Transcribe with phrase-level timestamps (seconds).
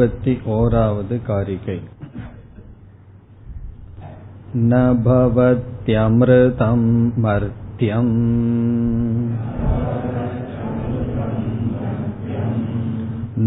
[0.00, 1.74] मुपति ओरावद् कारिकै
[4.70, 6.84] न भवत्यमृतं
[7.24, 8.14] मर्त्यम्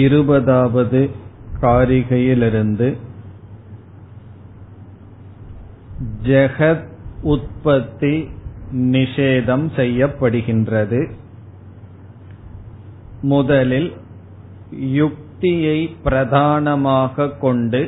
[0.00, 1.00] இருபதாவது
[1.62, 2.88] காரிகையிலிருந்து
[6.22, 6.86] ஜெகத்
[7.24, 8.14] உற்பத்தி
[8.92, 11.00] நிஷேதம் செய்யப்படுகின்றது
[13.22, 13.90] முதலில்
[14.96, 17.80] யுக்தியை பிரதானமாக கொண்டு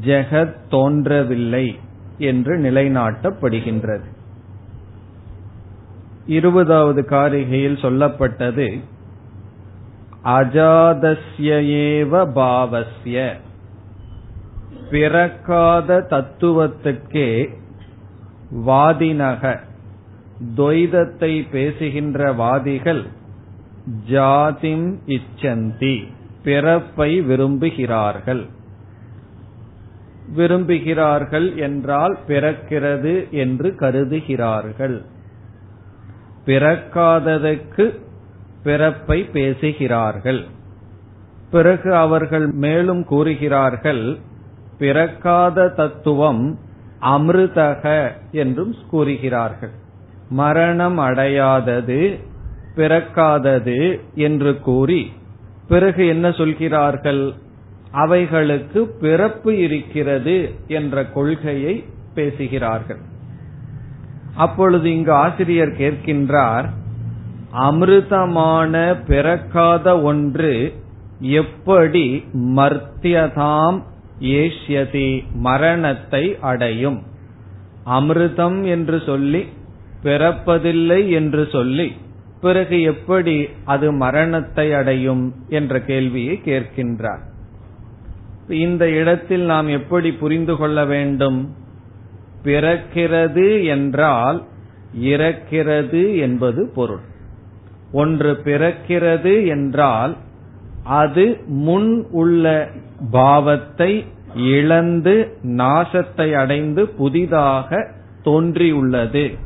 [0.00, 1.78] ஜெகத் தோன்றவில்லை
[2.18, 4.04] என்று நிலைநாட்டப்படுகின்றது.
[6.26, 8.80] இருபதாவது காரிகையில் சொல்லப்பட்டது
[10.24, 11.20] அஜாதஸ்யேவ
[12.34, 13.32] பாவஸ்ய.
[14.90, 17.48] பிறக்காத தத்துவத்துக்கே
[18.66, 19.58] வாதினக.
[20.56, 23.06] துவைதத்தை பேசுகின்ற வாதிகள்
[24.08, 26.06] ஜாதிம் இச்சந்தி
[26.44, 28.46] பிறப்பை விரும்புகிறார்கள்.
[30.36, 35.02] விரும்புகிறார்கள் என்றால் பிறக்கிறது என்று கருதுகிறார்கள்.
[36.46, 37.98] பிறக்காததற்கு
[38.62, 40.46] பிறப்பை பேசுகிறார்கள்.
[41.50, 44.18] பிறகு அவர்கள் மேலும் கூறுகிறார்கள்
[44.78, 46.58] பிறக்காத தத்துவம்
[47.02, 49.70] அமிர்தக என்றும் கூறுகிறார்கள்.
[50.28, 52.18] மரணம் அடையாதது
[52.76, 55.12] பிறக்காதது என்று கூறி
[55.68, 57.34] பிறகு என்ன சொல்கிறார்கள்?
[57.92, 62.98] அவைகளுக்கு பிறப்பு இருக்கிறது என்ற கொள்கையை பேசுகிறார்கள்.
[64.34, 66.68] அப்பொழுது இங்கு ஆசிரியர் கேட்கின்றார்
[67.52, 70.72] அமிர்தமான பிறக்காத ஒன்று
[71.20, 73.82] எப்படி மர்த்தியதாம்
[74.20, 77.02] ஏஷ்யதி மரணத்தை அடையும்?
[77.86, 79.46] அமிர்தம் என்று சொல்லி
[80.02, 81.92] பிறப்பதில்லை என்று சொல்லி
[82.40, 85.34] பிறகு எப்படி அது மரணத்தை அடையும்?
[85.48, 87.27] என்ற கேள்வியை கேட்கின்றார்.
[88.48, 91.54] இந்த இடத்தில் நாம் எப்படி புரிந்து கொள்ள வேண்டும்?
[92.44, 94.44] பிறக்கிறது என்றால்
[95.00, 97.00] இறக்கிறது என்பது பொருள்.
[97.92, 100.16] ஒன்று பிறக்கிறது என்றால்
[100.82, 102.70] அது முன் உள்ள
[103.10, 104.04] பாவத்தை
[104.34, 107.90] இழந்து நாசத்தை அடைந்து புதிதாக
[108.22, 109.36] தோன்றியுள்ளது.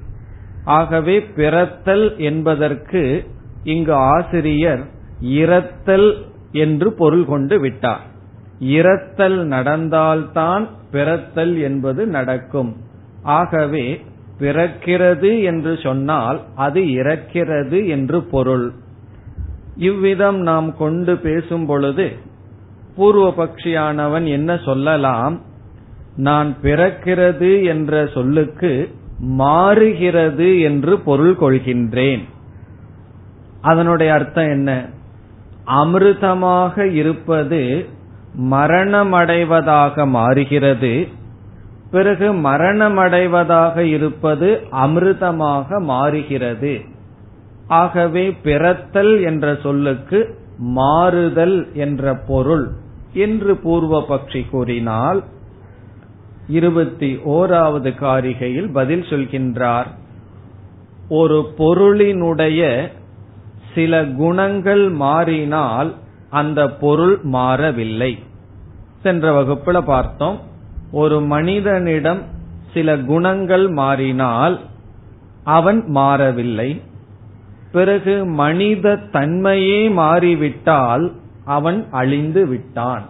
[0.65, 3.27] ஆகவே பிறத்தல் என்பதற்கு
[3.65, 4.85] இங்கு ஆசிரியர்
[5.21, 6.17] இறத்தல்
[6.53, 8.11] என்று பொருள் கொண்டு விட்டார்.
[8.63, 12.77] இரத்தல் நடந்தால்தான் பிறத்தல் என்பது நடக்கும்.
[13.23, 14.01] ஆகவே
[14.39, 18.73] பிறக்கிறது என்று சொன்னால் அது இறக்கிறது என்று பொருள்.
[19.77, 22.13] இவ்விதம் நாம் கொண்டு பேசும் பொழுது
[22.97, 25.41] பூர்வ பக்ஷியானவன் என்ன சொல்லலாம்?
[26.17, 32.25] நான் பிறக்கிறது என்ற சொல்லுக்கு மாறுகிறது என்று பொருள் கொள்கின்றேன்.
[33.61, 34.87] அதனுடைய அர்த்தம் என்ன?
[35.67, 37.87] அமிர்தமாக இருப்பது
[38.41, 41.09] மரணமடைவதாக மாறுகிறது.
[41.91, 46.81] பிறகு மரணமடைவதாக இருப்பது அமிர்தமாக மாறுகிறது.
[47.67, 52.69] ஆகவே பிறத்தல் என்ற சொல்லுக்கு மாறுதல் என்ற பொருள்
[53.13, 55.25] என்று பூர்வ பக்ஷி கூறினால்
[56.49, 59.87] இருபத்தி ஓராவது காரிகையில் பதில் சொல்கின்றார்.
[61.09, 62.89] ஒரு பொருளினுடைய
[63.75, 65.95] சில குணங்கள் மாறினால்
[66.33, 68.13] அந்த பொருள் மாறவில்லை.
[69.03, 70.39] சென்ற வகுப்புல பார்த்தோம்
[70.91, 72.21] ஒரு மனிதனிடம்
[72.73, 74.57] சில குணங்கள் மாறினால்
[75.45, 76.71] அவன் மாறவில்லை.
[77.73, 81.07] பிறகு மனித தன்மையே மாறிவிட்டால்
[81.45, 83.05] அவன் அழிந்து விட்டான்.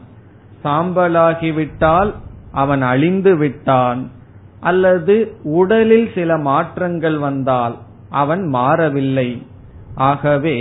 [0.65, 2.13] சாம்பலாகிவிட்டால்
[2.53, 4.11] அவன் அழிந்து விட்டான்.
[4.61, 7.77] அல்லது உடலில் சில மாற்றங்கள் வந்தால்
[8.11, 9.31] அவன் மாறவில்லை.
[9.95, 10.57] ஆகவே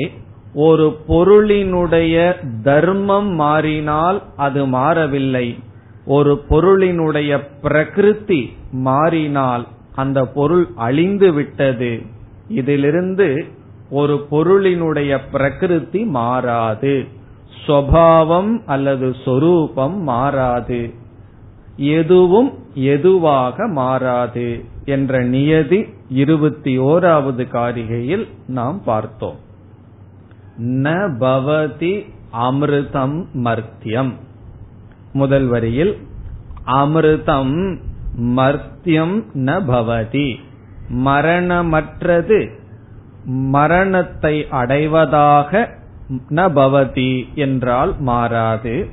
[0.54, 5.60] ஒரு பொருளினுடைய தர்மம் மாறினால் அது மாறவில்லை.
[6.06, 12.02] ஒரு பொருளினுடைய பிரகிருதி மாறினால் அந்த பொருள் அழிந்து விட்டது.
[12.48, 13.46] இதிலிருந்து
[13.90, 17.06] ஒரு பொருளினுடைய பிரகிருதி மாறாது.
[17.68, 20.94] சுவாவம் அல்லது சொரூபம் மாறாது.
[21.76, 29.50] எதுவும் எதுவாக மாறாது என்ற நியதி இருபத்தி ஓராவது காரிகையில் நாம் பார்த்தோம்.
[30.58, 34.14] ந பவதி அமிர்தம் மர்த்தியம்.
[35.14, 35.98] முதல் வரியில்
[36.66, 37.80] அமிர்தம்
[38.22, 40.36] மர்த்தியம் ந பவதி.
[40.90, 42.60] மரணமற்றது
[43.26, 45.70] மரணத்தை அடைவதாக
[46.30, 48.90] ந பவதி என்றால் மாறாது.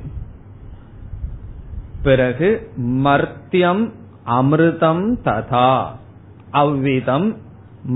[2.03, 3.91] பிறகு மர்த்தியம்
[4.25, 5.85] அமிர்தம் ததா.
[6.51, 7.37] அவ்விதம்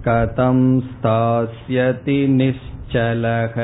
[0.06, 0.58] कथं
[0.88, 3.56] स्थास्यति निश्चलः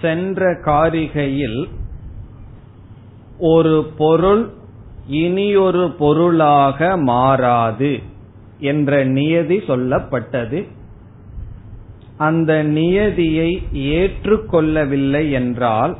[0.00, 1.60] சென்ற காரிகையில்
[3.52, 4.42] ஒரு பொருள்
[5.20, 6.78] இனியொரு பொருளாக
[7.10, 7.92] மாறாது
[8.59, 10.67] என்ற நியதி சொல்லப்பட்டது.
[12.17, 15.97] அந்த நியதியை ஏற்றுக்கொள்ளவில்லை என்றால்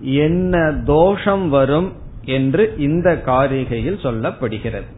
[0.00, 1.92] என்ன தோஷம் வரும்
[2.24, 4.90] என்று இந்த காரிகையில் சொல்லப்படுகிறது.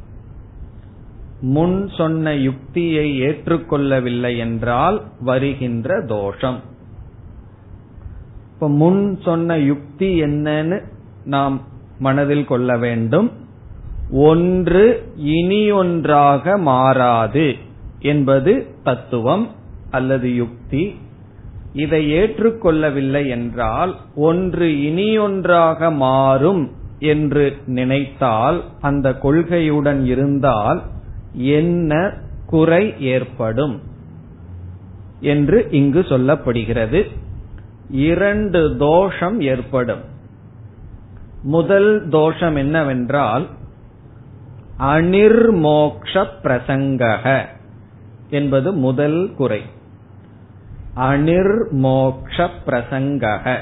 [1.41, 6.61] முன் சொன்ன யுக்தியை ஏற்றுக்கொள்ளவில்லை என்றால் வருகின்ற தோஷம்.
[8.55, 10.82] இப்ப முன் சொன்ன யுக்தி என்னன்னு
[11.25, 11.62] நாம்
[11.99, 13.32] மனதில் கொள்ள வேண்டும்.
[14.14, 14.84] ஒன்று
[15.16, 17.55] இனி ஒன்றாக மாறாது
[17.99, 19.49] என்பது தத்துவம்
[19.90, 20.94] அல்லது யுக்தி.
[21.72, 30.82] இதை ஏற்றுக்கொள்ளவில்லை என்றால் ஒன்று இனி ஒன்றாக மாறும் என்று நினைத்தால் அந்த கொள்கையுடன் இருந்தால்
[31.32, 32.12] என்ன
[32.46, 33.81] குறை ஏற்படும்
[35.20, 37.02] என்று இங்கு சொல்லப்படுகிறது.
[37.90, 40.05] இரண்டு தோஷம் ஏற்படும்.
[41.43, 43.46] முதல் தோஷம் என்னவென்றால்
[44.79, 47.47] அனிர்மோக்ஷ பிரசங்கக
[48.31, 49.62] என்பது முதல் குறை.
[50.97, 53.59] அனிர்மோக்ஷ பிரசங்கக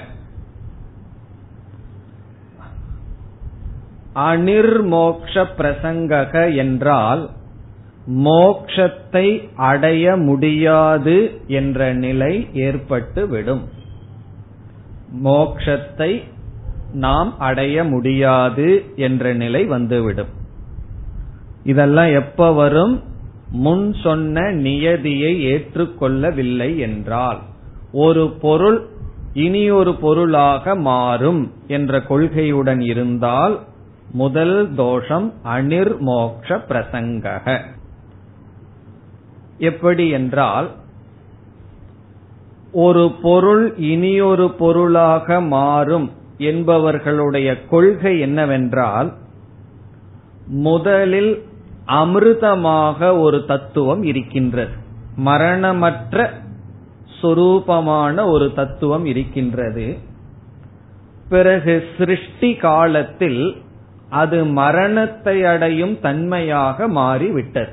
[4.14, 7.30] அனிர்மோக்ஷ பிரசங்கக என்றால்
[8.08, 13.62] மோக்ஷத்தை அடைய முடியாது என்ற நிலை ஏற்பட்டுவிடும்.
[15.24, 16.22] மோக்ஷத்தை
[16.92, 20.40] நாம் அடைய முடியாது என்ற நிலை வந்துவிடும்.
[21.64, 23.02] இதெல்லாம் எப்ப வரும்?
[23.50, 27.38] முன் சொன்ன நியதியை ஏற்றுக்கொள்ளவில்லை என்றால்.
[27.92, 28.86] ஒரு பொருள்
[29.32, 33.60] இனி ஒரு பொருளாக மாறும் என்ற கொள்கையுடன் இருந்தால்
[34.12, 37.60] முதல் தோஷம் அனிர்மோக்ஷ பிரசங்கக.
[39.58, 40.70] எப்படி என்றால்
[42.72, 49.12] ஒரு பொருள் இனியொரு பொருளாக மாறும் என்பவர்களுடைய கொள்கை என்னவென்றால்
[50.46, 51.42] முதலில்
[51.86, 54.72] அமிர்தமாக ஒரு தத்துவம் இருக்கின்றது.
[55.16, 56.30] மரணமற்ற
[57.22, 59.98] சொரூபமான ஒரு தத்துவம் இருக்கின்றது.
[61.28, 63.62] பிறகு சிருஷ்டி காலத்தில்
[64.10, 67.72] அது மரணத்தை அடையும் தன்மையாக மாறிவிட்டது.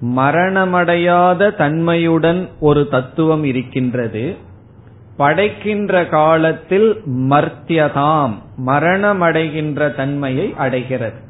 [0.00, 4.36] மரணமடையாத தன்மையுடன் ஒரு தத்துவம் இருக்கின்றது.
[5.16, 8.32] படைக்கின்ற காலத்தில் மர்த்தியதாம்
[8.66, 11.26] மரணமடைகின்ற தன்மையை அடைகிறது.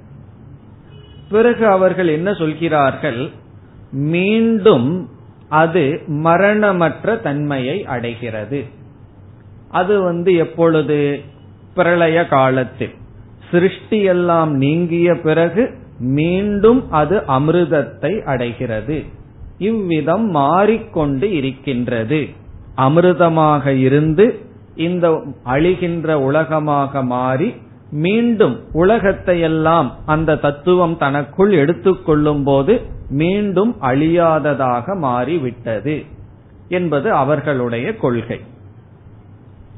[1.28, 3.30] பிறகு அவர்கள் என்ன சொல்கிறார்கள்?
[3.90, 5.08] மீண்டும்
[5.48, 8.64] அது மரணமற்ற தன்மையை அடைகிறது.
[9.70, 11.20] அது வந்து எப்பொழுது?
[11.74, 12.94] பிரளய காலத்தில்.
[13.50, 19.04] சிருஷ்டியெல்லாம் நீங்கிய பிறகு மீண்டும் அது அமிர்தத்தை அடைகிறது.
[19.58, 22.28] இவ்விதம் மாறிக்கொண்டு இருக்கின்றது.
[22.76, 24.38] அமிர்தமாக இருந்து
[24.76, 27.54] இந்த அழிகின்ற உலகமாக மாறி
[27.90, 36.04] மீண்டும் உலகத்தை எல்லாம் அந்த தத்துவம் தனக்குள் எடுத்துக்கொள்ளும் போது மீண்டும் அழியாததாக மாறிவிட்டது
[36.68, 38.40] என்பது அவர்களுடைய கொள்கை.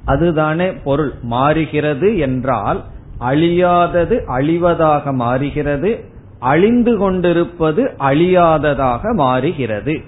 [0.05, 1.13] அதுதானே பொருள்.
[1.23, 2.85] மாறுகிறது என்றால்
[3.21, 6.05] அழியாதது அழிவதாக மாறுகிறது
[6.39, 10.01] அழிந்து கொண்டிருப்பது அழியாததாக மாறுகிறது.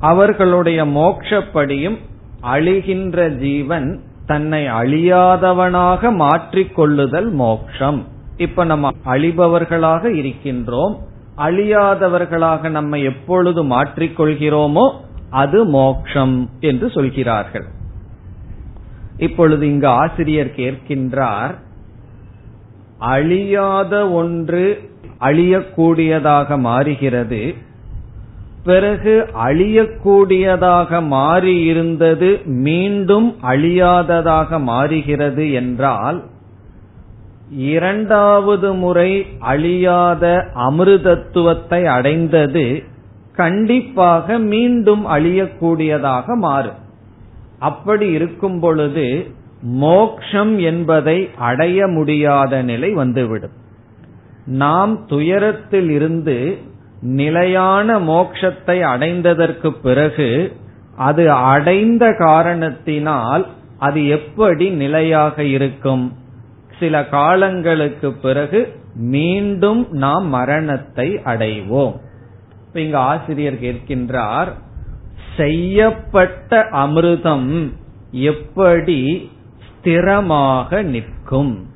[0.00, 1.96] அவர்களுடைய மோட்சப்படியும்
[2.42, 8.06] அழிகின்ற ஜீவன் தன்னை அழியாதவனாக மாற்றிக்கொள்ளுதல் மோக்ஷம்.
[8.36, 10.94] இப்ப நம்ம அழிபவர்களாக இருக்கின்றோம்.
[11.36, 14.86] அழியாதவர்களாக நம்மை எப்பொழுது மாற்றிக்கொள்கிறோமோ
[15.30, 17.66] அது மோக்ஷம் என்று சொல்கிறார்கள்.
[19.16, 21.54] இப்பொழுது இங்கு ஆசிரியர் கேட்கின்றார்
[22.98, 24.90] அழியாத ஒன்று
[25.20, 27.54] அழியக்கூடியதாக மாறுகிறது.
[28.66, 29.14] பிறகு
[29.46, 32.30] அழியக்கூடியதாக மாறியிருந்தது
[32.66, 36.18] மீண்டும் அழியாததாக மாறுகிறது என்றால்
[37.72, 39.10] இரண்டாவது முறை
[39.52, 40.24] அழியாத
[40.68, 42.66] அமிர்தத்துவத்தை அடைந்தது
[43.36, 46.80] கண்டிப்பாக மீண்டும் அழியக்கூடியதாக மாறும்.
[47.58, 49.06] அப்படி இருக்கும் பொழுது
[49.82, 51.18] மோக்ஷம் என்பதை
[51.48, 53.54] அடைய முடியாத நிலை வந்துவிடும்.
[54.64, 56.36] நாம் துயரத்தில் இருந்து
[57.00, 60.56] நிலையான மோக்ஷத்தை அடைந்ததற்கு பிறகு
[60.96, 63.46] அது அடைந்த காரணத்தினால்
[63.78, 66.16] அது எப்படி நிலையாக இருக்கும்?
[66.78, 71.94] சில காலங்களுக்கு பிறகு மீண்டும் நாம் மரணத்தை அடைவோம்.
[72.72, 74.48] இங்கு ஆசிரியர் கேட்கின்றார்
[75.36, 77.72] செய்யப்பட்ட அமிர்தம்
[78.10, 79.30] எப்படி
[79.66, 81.74] ஸ்திரமாக நிற்கும்?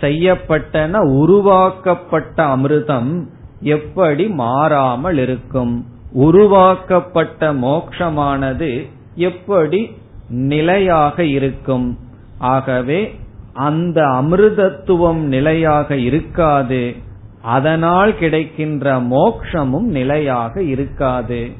[0.00, 3.26] செய்யப்பட்டன உருவாக்கப்பட்ட அமிர்தம்
[3.60, 5.86] எப்படி மாறாமல் இருக்கும்?
[6.12, 9.90] உருவாக்கப்பட்ட மோக்ஷமானது எப்படி
[10.28, 11.98] நிலையாக இருக்கும்?
[12.38, 13.18] ஆகவே
[13.52, 16.94] அந்த அமிர்தத்துவம் நிலையாக இருக்காது.
[17.42, 21.50] அதனால் கிடைக்கின்ற மோக்ஷமும் நிலையாக இருக்காது.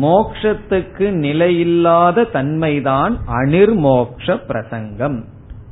[0.00, 5.24] மோக்ஷத்துக்கு நிலையில்லாத தன்மைதான் அனிர்மோக்ஷ பிரசங்கம்.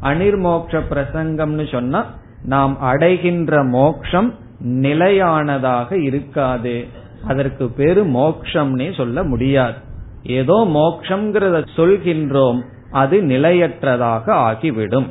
[0.03, 2.07] அனிர்மோக்ஷ பிரசங்கம்னு சொன்னா
[2.45, 6.87] நாம் அடைகின்ற மோக்ஷம் நிலையானதாக இருக்காது.
[7.27, 9.75] அதற்கு பேரு மோக்ஷம்னே சொல்ல முடியாது.
[10.23, 15.07] ஏதோ மோக்ஷங்கிறத சொல்கின்றோம் அது நிலையற்றதாக ஆகிவிடும்.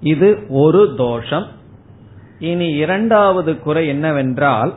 [0.00, 1.46] இது ஒரு தோஷம்.
[2.38, 4.74] இனி இரண்டாவது குறை என்னவென்றால்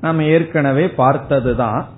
[0.00, 1.88] நாம் ஏற்கனவே பார்த்ததுதான்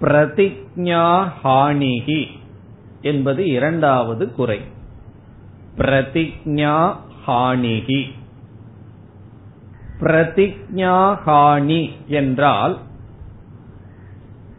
[0.00, 2.26] பிரதிஜா ஹானிகி
[3.02, 4.60] என்பது இரண்டாவது குறை.
[5.76, 6.96] பிரதிஜா
[7.26, 8.02] ஹானிகி
[10.00, 12.78] பிரதிஜாஹானி என்றால்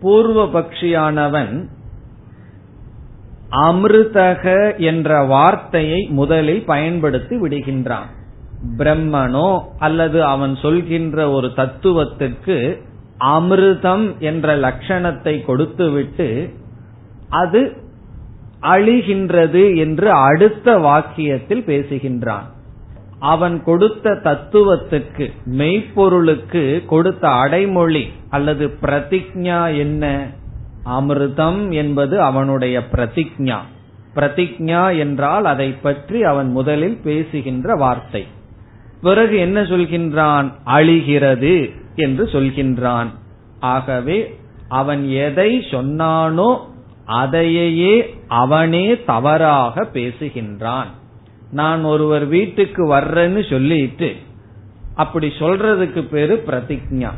[0.01, 1.53] பூர்வபக்ஷியானவன்
[3.51, 4.43] அமிர்தக
[4.77, 8.09] என்ற வார்த்தையை முதலில் பயன்படுத்தி விடுகின்றான்.
[8.77, 12.57] பிரம்மனோ அல்லது அவன் சொல்கின்ற ஒரு தத்துவத்துக்கு
[13.19, 16.53] அமிர்தம் என்ற லட்சணத்தை கொடுத்துவிட்டு
[17.29, 17.61] அது
[18.61, 22.47] அழிகின்றது என்று அடுத்த வாக்கியத்தில் பேசுகின்றான்.
[23.19, 30.27] அவன் கொடுத்த தத்துவத்துக்கு மெய்ப்பொருளுக்கு கொடுத்த அடைமொழி அல்லது பிரதிஜா என்ன?
[30.85, 33.57] அமிர்தம் என்பது அவனுடைய பிரதிஜா
[34.15, 38.25] பிரதிஜா என்றால் அதை பற்றி அவன் முதலில் பேசுகின்ற வார்த்தை.
[39.01, 40.53] பிறகு என்ன சொல்கின்றான்?
[40.63, 43.07] அழிகிறது என்று சொல்கின்றான்.
[43.59, 44.35] ஆகவே
[44.67, 46.57] அவன் எதை சொன்னானோ
[47.05, 50.87] அதையே அவனே தவறாக பேசுகின்றான்.
[51.51, 54.15] நான் ஒருவர் வீட்டுக்கு வர்றேன்னு சொல்லிட்டு
[54.95, 57.11] அப்படி சொல்றதுக்கு பேரு பிரதிஜா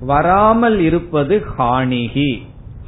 [0.00, 2.30] வராமல் இருப்பது ஹானிகி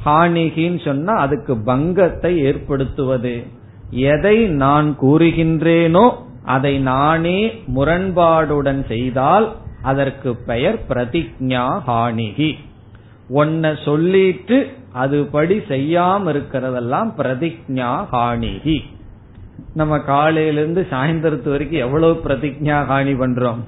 [0.05, 3.43] ஹானிகின்னு சொன்னா அதுக்கு பங்கத்தை ஏற்படுத்துவது.
[3.91, 6.05] எதை நான் கூறுகின்றேனோ
[6.45, 7.39] அதை நானே
[7.75, 9.47] முரண்பாடுடன் செய்தால்
[9.81, 12.51] அதற்கு பெயர் பிரதிஜா ஹானிகி
[13.33, 14.57] ஒன்ன சொல்லிட்டு
[14.95, 18.77] அதுபடி செய்யாம இருக்கிறதெல்லாம் பிரதிஜா ஹானிகி
[19.73, 23.59] நம்ம காலையிலிருந்து சாயந்தரத்து வரைக்கும் எவ்வளவு பிரதிஜா ஹானி பண்றோம்?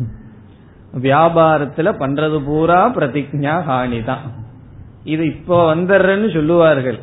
[1.02, 4.26] வியாபாரத்துல பண்றது பூரா பிரதிஜா ஹானி தான்.
[5.04, 7.00] இது இப்போ வந்துடுறேன்னு சொல்லுவார்கள்.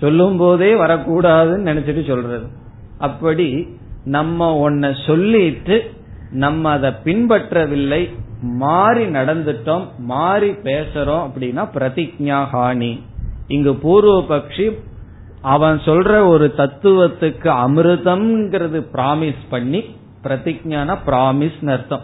[0.00, 2.46] சொல்லும் போதே வரக்கூடாதுன்னு நினைச்சிட்டு சொல்றது.
[2.98, 5.90] அப்படி நம்ம ஒன்ன சொல்லிட்டு
[6.30, 8.02] நம்ம அதை பின்பற்றவில்லை.
[8.42, 13.00] மாறி நடந்துட்டோம் மாறி பேசுறோம் அப்படின்னா பிரதிஜா ஹானி.
[13.48, 14.66] இங்கு பூர்வ பக்ஷி
[15.42, 19.84] அவன் சொல்ற ஒரு தத்துவத்துக்கு அமிர்தம்ங்கிறது பிராமிஸ் பண்ணி
[20.22, 22.00] பிரதிஜான பிராமிஸ் அர்த்தம்.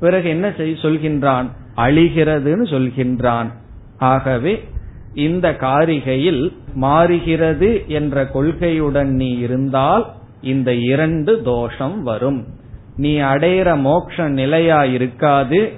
[0.00, 1.44] பிறகு என்ன செய் சொல்கின்றான்?
[1.76, 3.52] அழிகிறதுன்னு சொல்கின்றான்.
[3.98, 4.68] ஆகவே
[5.14, 10.06] இந்த காரிகையில் மாறுகிறது என்ற கொள்கையுடன் நீ இருந்தால்
[10.40, 12.46] இந்த இரண்டு தோஷம் வரும்.
[12.96, 15.72] நீ அடையிற மோட்ச நிலையா இருக்காது.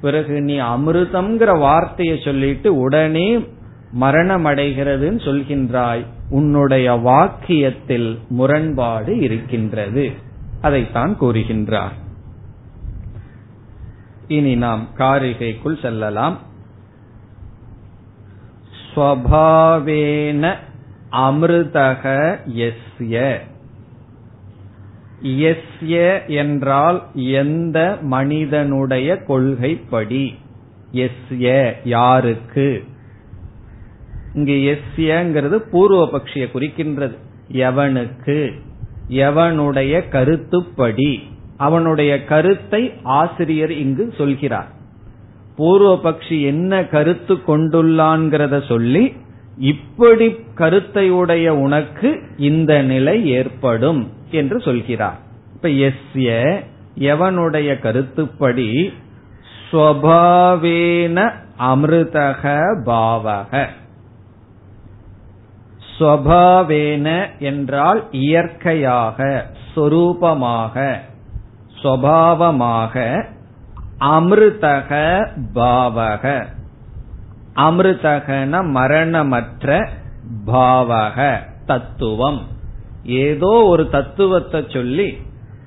[0.00, 3.46] பிறகு நீ அமிர்தம்ங்கிற வார்த்தையை சொல்லிட்டு உடனே
[3.92, 6.06] மரணம் அடைகிறதுன்னு சொல்கின்றாய்.
[6.30, 10.12] உன்னுடைய வாக்கியத்தில் முரண்பாடு இருக்கின்றது.
[10.60, 11.92] அதைத்தான் கூறுகின்றார்.
[14.28, 16.38] இனி நாம் காரிகைக்குள் செல்லலாம்.
[18.94, 20.56] ஸ்வபாவேன
[21.12, 23.38] அமிர்தக எஸ்ய
[25.22, 30.38] எஸ்ய என்றால் எந்த மனிதனுடைய கொள்கைப்படி.
[30.92, 32.84] எஸ்ய யாருக்கு?
[34.36, 37.16] இங்கு எஸ்யங்கிறது பூர்வ பக்ஷிய குறிக்கின்றது.
[37.52, 38.52] எவனுக்கு?
[39.10, 41.22] எவனுடைய கருத்துப்படி.
[41.56, 44.66] அவனுடைய கருத்தை ஆசிரியர் இங்கு சொல்கிறார்.
[45.56, 49.12] பூர்வ பக்ஷி என்ன கருத்து கொண்டுள்ளான்கிறத சொல்லி
[49.58, 55.18] இப்படி கருத்தையுடைய உனக்கு இந்த நிலை ஏற்படும் என்று சொல்கிறார்.
[55.54, 56.60] இப்ப எஸ்ய
[56.98, 58.92] எவனுடைய கருத்துப்படி?
[59.70, 63.66] ஸ்வபாவேன அமிர்தக பாவக.
[65.98, 70.98] ஸ்வபாவேன என்றால் இயற்கையாக சொரூபமாக
[71.82, 73.24] சுவாவமாக
[74.00, 74.90] அமிர்தக
[75.54, 76.24] பாவக.
[77.54, 79.88] அமிர்தகன மரணமற்ற
[80.46, 82.40] பாவக தத்துவம்.
[83.04, 85.08] ஏதோ ஒரு தத்துவத்தை சொல்லி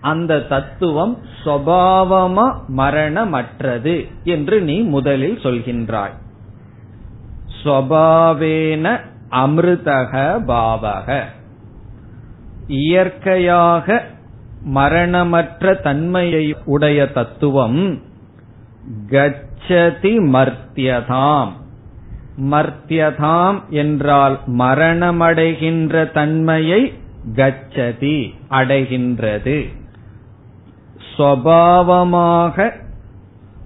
[0.01, 6.15] அந்த தத்துவம் சுவாவமா மரணமற்றது என்று நீ முதலில் சொல்கின்றாய்.
[7.63, 8.85] ஸ்வபாவேன
[9.31, 11.23] அமிர்தக பாவக.
[12.67, 14.03] இயற்கையாக
[14.61, 18.01] மரணமற்ற தன்மையை உடைய தத்துவம்
[19.09, 21.51] கச்சதி மர்த்தியதாம்.
[22.41, 26.93] மர்த்தியதாம் என்றால் மரணமடைகின்ற தன்மையை
[27.35, 29.67] கச்சதி அடைகின்றது.
[31.17, 32.71] சுவாவமாக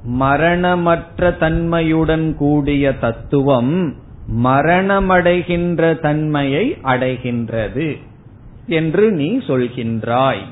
[0.03, 3.95] மரணமற்ற தன்மையுடன் கூடிய தத்துவம்
[4.31, 7.97] மரணமடைகின்ற தன்மையை அடைகின்றது
[8.67, 10.43] என்று நீ சொல்கின்றாய்.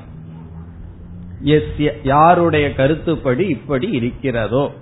[2.02, 4.72] யாருடைய கருத்துப்படி இப்படி இருக்கிறதோ.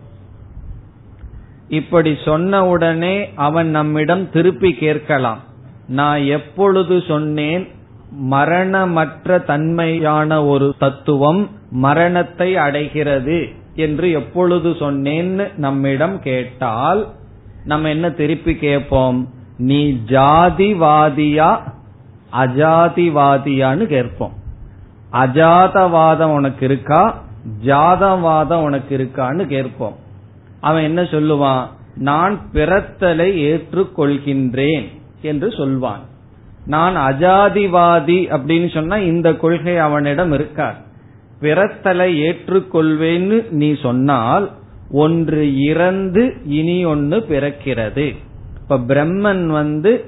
[1.68, 5.38] இப்படி சொன்ன உடனே அவன் நம்மிடம் திருப்பி கேட்கலாம்.
[5.88, 7.68] நான் எப்பொழுது சொன்னேன்
[8.10, 17.08] மரணமற்ற தன்மையான ஒரு தத்துவம் மரணத்தை அடைகிறது என்று எப்பொழுது சொன்னேன்னு நம்மிடம் கேட்டால்
[17.64, 19.28] நம்ம என்ன திருப்பி கேட்போம்?
[19.58, 21.60] நீ ஜாதிவாதியா
[22.32, 24.32] அஜாதிவாதியான்னு கேட்போம்.
[25.12, 27.22] அஜாதவாதம் உனக்கு இருக்கா?
[27.66, 29.96] ஜாதவாதம் உனக்கு இருக்கான்னு கேட்போம்.
[30.60, 31.66] அவன் என்ன சொல்லுவான்?
[31.94, 34.88] நான் பிறத்தலை ஏற்றுக்கொள்கின்றேன்
[35.22, 36.08] என்று சொல்வான்.
[36.66, 40.76] நான் அஜாதிவாதி அப்படின்னு சொன்னா இந்த கொள்கை அவனிடம் இருக்கார்
[41.40, 44.50] பிறத்தலை ஏற்றுக்கொள்வேன்னு நீ சொன்னால்
[44.90, 48.16] ஒன்று இறந்து இனி ஒன்று பிறக்கிறது.
[48.62, 50.04] இப்ப பிரம்மன் வந்து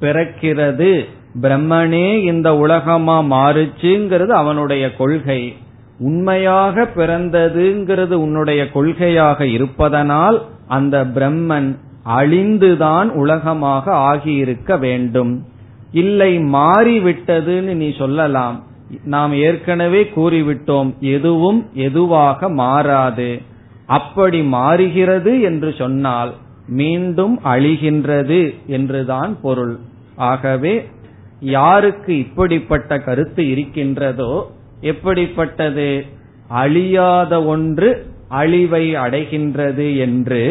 [0.00, 1.04] பிறக்கிறது.
[1.40, 5.56] பிரம்மனே இந்த உலகமா மாறுச்சுங்கிறது அவனுடைய கொள்கை.
[5.98, 11.76] உண்மையாக பிறந்ததுங்கிறது உன்னுடைய கொள்கையாக இருப்பதனால் அந்த பிரம்மன்
[12.18, 15.46] அழிந்துதான் உலகமாக ஆகியிருக்க வேண்டும்.
[15.92, 18.64] இல்லை மாறிவிட்டதுன்னு நீ சொல்லலாம்.
[19.04, 23.56] நாம் ஏற்கனவே கூறிவிட்டோம் எதுவும் எதுவாக மாறாது.
[23.88, 26.32] அப்படி மாறுகிறது என்று சொன்னால்
[26.80, 29.74] மீண்டும் அழிகின்றது என்றுதான் பொருள்.
[30.16, 30.74] ஆகவே
[31.40, 34.32] யாருக்கு இப்படிப்பட்ட கருத்து இருக்கின்றதோ
[34.80, 35.90] எப்படிப்பட்டது?
[36.48, 37.88] அழியாத ஒன்று
[38.28, 40.42] அழிவை அடைகின்றது என்று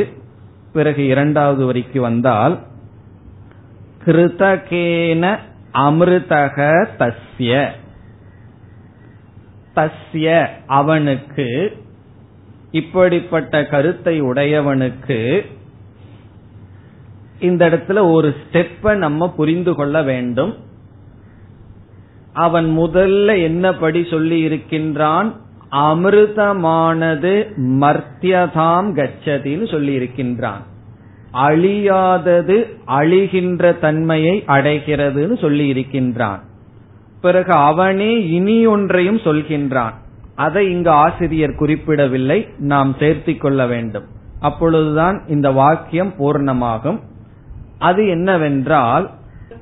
[0.73, 2.55] பிறகு இரண்டாவது வரிக்கு வந்தால்
[4.05, 5.23] கிருதகேன
[5.73, 6.57] அமிர்தக
[6.99, 7.53] தஸ்ய.
[9.75, 10.27] தஸ்ய
[10.67, 11.47] அவனுக்கு
[12.77, 15.45] இப்படிப்பட்ட கருத்தை உடையவனுக்கு
[17.39, 20.53] இந்த இடத்துல ஒரு ஸ்டெப்ப நம்ம புரிந்து கொள்ள வேண்டும்.
[22.33, 25.29] அவன் முதல்ல என்னபடி சொல்லி இருக்கின்றான்?
[25.71, 30.63] அமிர்தமானது மர்த்தியதாம் கச்சதின்னு சொல்லி இருக்கின்றான்.
[31.33, 36.41] அழியாதது அழிகின்ற தன்மையை அடைகிறதுன்னு சொல்லி இருக்கின்றான்.
[37.21, 39.93] பிறகு அவனே இனி ஒன்றையும் சொல்கின்றான்.
[40.37, 42.39] அதை இங்கு ஆசிரியர் குறிப்பிடவில்லை.
[42.57, 44.05] நாம் சேர்த்திக் கொள்ள வேண்டும்.
[44.39, 46.99] அப்பொழுதுதான் இந்த வாக்கியம் பூர்ணமாகும்.
[47.79, 49.09] அது என்னவென்றால்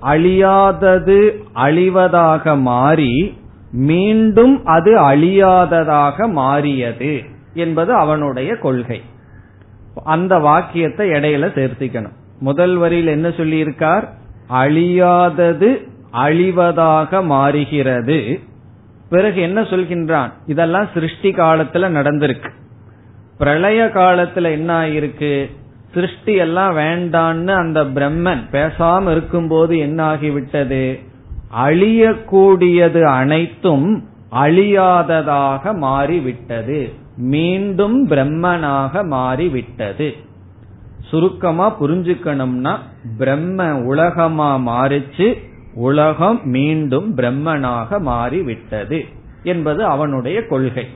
[0.01, 3.37] அழியாதது அழிவதாக மாறி
[3.71, 9.01] மீண்டும் அது அழியாததாக மாறியது என்பது அவனுடைய கொள்கை.
[10.03, 12.15] அந்த வாக்கியத்தை இடையில சேர்த்திக்கணும்.
[12.39, 14.07] முதல் வரியில் என்ன சொல்லியிருக்கார்?
[14.53, 18.39] அழியாதது அழிவதாக மாறுகிறது.
[19.15, 20.31] பிறகு என்ன சொல்கின்றான்?
[20.45, 22.49] இதெல்லாம் சிருஷ்டி காலத்துல நடந்திருக்கு.
[23.37, 25.33] பிரளய காலத்துல என்ன ஆயிருக்கு
[25.93, 30.83] சிருஷ்டி எல்லாம் வேண்டான்னு அந்த பிரம்மன் பேசாம இருக்கும்போது என்ன ஆகிவிட்டது?
[31.65, 33.89] அழியக்கூடியது அனைத்தும்
[34.43, 36.79] அழியாததாக மாறிவிட்டது.
[37.31, 40.07] மீண்டும் பிரம்மனாக மாறிவிட்டது.
[41.09, 42.73] சுருக்கமா புரிஞ்சுக்கணும்னா
[43.17, 45.27] பிரம்ம உலகமா மாறிச்சு
[45.75, 49.05] உலகம் மீண்டும் பிரம்மனாக மாறிவிட்டது
[49.43, 50.87] என்பது அவனுடைய கொள்கை.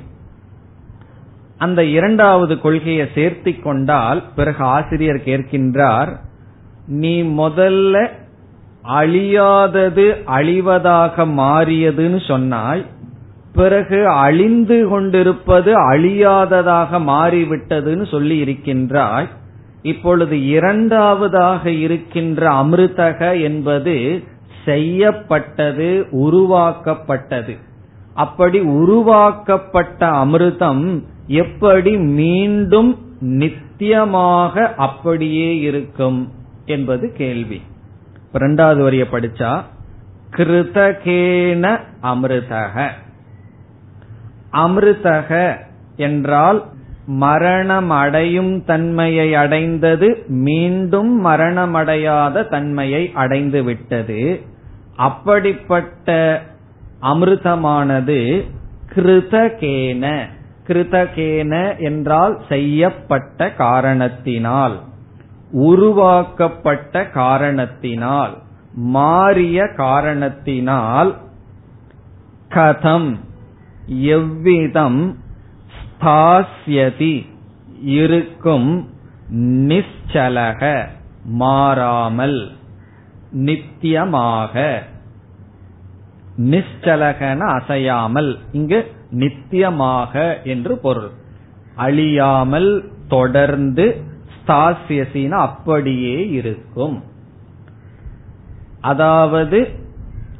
[1.57, 6.15] அந்த இரண்டாவது கொள்கையை சேர்த்தி கொண்டால் பிறகு ஆசிரியர் கேட்கின்றார்
[6.87, 8.09] நீ முதல்ல
[8.87, 12.85] அழியாதது அழிவதாக மாறியதுன்னு சொன்னால்
[13.53, 19.27] பிறகு அழிந்து கொண்டிருப்பது அழியாததாக மாறிவிட்டதுன்னு சொல்லி இருக்கின்றாய்.
[19.81, 24.23] இப்பொழுது இரண்டாவதாக இருக்கின்ற அமிர்தக என்பது
[24.65, 27.55] செய்யப்பட்டது உருவாக்கப்பட்டது.
[28.13, 36.31] அப்படி உருவாக்கப்பட்ட அமிர்தம் எப்படி மீண்டும் நித்தியமாக அப்படியே இருக்கும்
[36.65, 37.61] என்பது கேள்வி.
[38.33, 39.63] இரண்டாவது வரிய படிச்சா
[40.35, 42.89] கிருதகேன அமிர்தக.
[44.53, 45.57] அமிர்தக
[45.97, 46.65] என்றால்
[47.09, 54.39] மரணமடையும் தன்மையை அடைந்தது மீண்டும் மரணமடையாத தன்மையை அடைந்து விட்டது.
[54.95, 56.41] அப்படிப்பட்ட
[57.01, 58.45] அமிர்தமானது
[58.95, 60.25] கிருதகேன.
[60.67, 64.79] கிருதகேன என்றால் செய்யப்பட்ட காரணத்தினால்
[65.51, 68.37] உருவாக்கப்பட்ட காரணத்தினால்
[68.73, 71.15] மாறிய காரணத்தினால்
[72.49, 73.15] கதம்
[73.87, 75.15] எவ்விதம்
[76.01, 77.25] ஸ்தாஸ்யதி
[77.81, 78.87] இருக்கும்
[79.41, 80.85] நிச்சலக
[81.23, 82.51] மாறாமல்
[83.31, 84.83] நித்தியமாக.
[86.37, 91.11] நிச்சலகன அசையாமல் இங்கு நித்தியமாக என்று பொருள்.
[91.75, 94.03] அழியாமல் தொடர்ந்து
[94.37, 97.03] ஸ்தாசியசின அப்படியே இருக்கும்.
[98.81, 99.69] அதாவது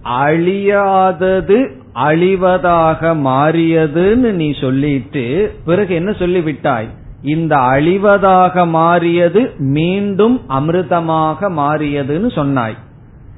[0.03, 5.25] அழியாதது அழிவதாக மாறியதுன்னு நீ சொல்லிட்டு
[5.65, 6.89] பிறகு என்ன சொல்லிவிட்டாய்?
[7.21, 12.77] இந்த அழிவதாக மாறியது மீண்டும் அமிர்தமாக மாறியதுன்னு சொன்னாய்.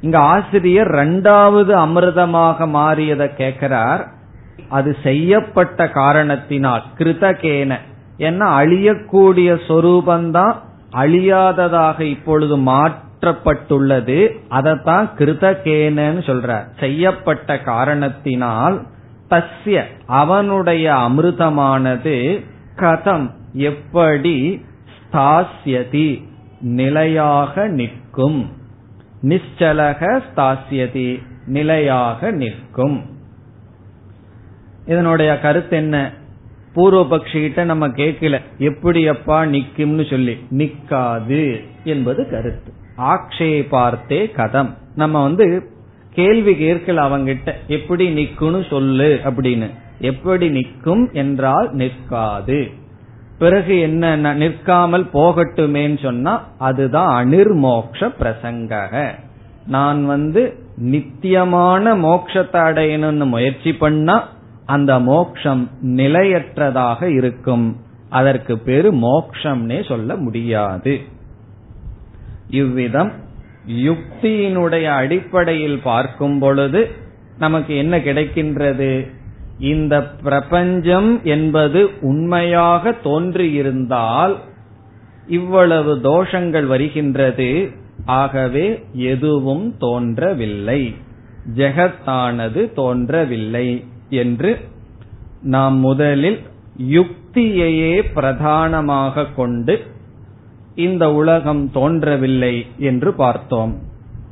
[0.02, 4.04] இங்க ஆசிரியர் இரண்டாவது அமிர்தமாக மாறியதை கேட்கிறார்.
[4.70, 7.72] அது செய்யப்பட்ட காரணத்தினால் கிருதகேன
[8.18, 10.56] ஏன்னா அழியக்கூடிய சொரூபந்தான்
[10.94, 12.58] அழியாததாக இப்பொழுது
[13.22, 14.38] மாற்றப்பட்டுள்ளது.
[14.50, 16.80] அதைத்தான் கிருதகேனன்னு சொல்றார்.
[16.80, 18.86] செய்யப்பட்ட காரணத்தினால்
[19.30, 24.66] தஸ்ய அவனுடைய அமிர்தமானது கதம் எப்படி
[25.14, 26.24] ஸ்தாசியதி
[26.62, 28.52] நிலையாக நிற்கும்.
[29.24, 33.06] நிச்சலக ஸ்தாசியதி நிலையாக நிற்கும்.
[34.86, 36.12] இதனுடைய கருத்து என்ன?
[36.76, 38.40] பூர்வபக்ஷிகிட்ட நம்ம கேட்கல.
[38.58, 40.38] எப்படி அப்பா நிக்கும்னு சொல்லி.
[40.52, 42.80] நிக்காது என்பது கருத்து.
[43.10, 44.72] ஆக்ஷேபார்த்தே கதம்.
[44.96, 45.46] நம்ம வந்து
[46.14, 49.70] கேள்வி கேட்கல அவங்கிட்ட எப்படி நிக்கும்னு சொல்லு அப்படின்னு.
[50.00, 52.60] எப்படி நிற்கும் என்றால் நிற்காது.
[53.40, 59.08] பிறகு என்ன நிற்காமல் போகட்டுமேன்னு சொன்னா அதுதான் அனிர்மோக்ஷ பிரசங்க
[59.68, 60.42] நான் வந்து
[60.78, 64.28] நித்தியமான மோக்ஷத்தை அடையணும்னு முயற்சி பண்ணா
[64.66, 67.66] அந்த மோக்ஷம் நிலையற்றதாக இருக்கும்.
[68.10, 70.94] அதற்கு பேரு மோக்ஷம்னே சொல்ல முடியாது.
[72.52, 73.12] இவ்விதம்
[73.68, 76.82] யுக்தியினுடைய அடிப்படையில் பார்க்கும் பொழுது
[77.38, 79.12] நமக்கு என்ன கிடைக்கின்றது?
[79.60, 84.36] இந்த பிரபஞ்சம் என்பது உண்மையாக தோன்றியிருந்தால்
[85.28, 87.50] இவ்வளவு தோஷங்கள் வருகின்றது.
[88.06, 90.96] ஆகவே எதுவும் தோன்றவில்லை.
[91.56, 93.68] ஜெகத்தானது தோன்றவில்லை
[94.10, 94.60] என்று
[95.42, 96.40] நாம் முதலில்
[96.92, 99.76] யுக்தியையே பிரதானமாக கொண்டு
[100.81, 103.73] இந்த உலகம் தோன்றவில்லை என்று பார்த்தோம்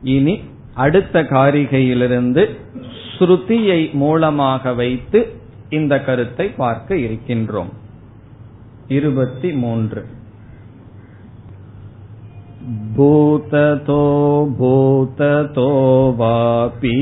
[0.07, 0.35] இனி
[0.75, 2.43] அடுத்த காரிகையிலிருந்து
[3.13, 5.21] ஸ்ருதியை மூலமாக வைத்து
[5.71, 7.73] இந்த கருத்தை பார்க்க இருக்கின்றோம்
[8.89, 10.03] இருபத்தி மூன்று
[12.95, 13.97] भूततो
[14.59, 15.67] भूततो
[16.13, 16.95] वापि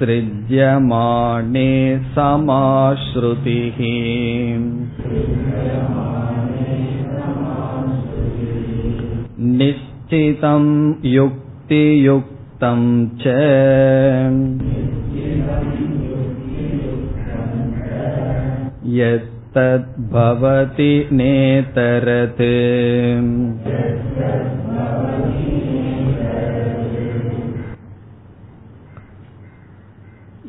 [0.00, 1.70] सृज्यमाणे
[2.16, 3.78] समाश्रुतिः
[9.60, 10.64] निश्चितं
[11.12, 12.82] युक्तियुक्तं
[13.22, 13.34] च
[18.98, 22.42] यत्तद्भवति नेतरत्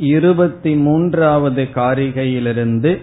[0.02, 3.02] இருபத்தி மூன்றாவது காரிகையிலிருந்து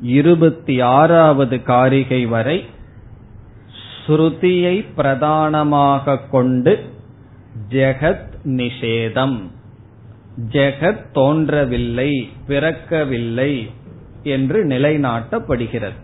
[0.00, 2.64] இருபத்தி ஆறாவது காரிகை வரை
[4.06, 6.84] ஸ்ருதியை பிரதானமாக கொண்டு
[7.68, 9.40] ஜெகத் நிஷேதம்.
[10.48, 13.70] ஜெகத் தோன்றவில்லை பிறக்கவில்லை
[14.22, 15.96] என்று நிலைநாட்டப்படுகிறது.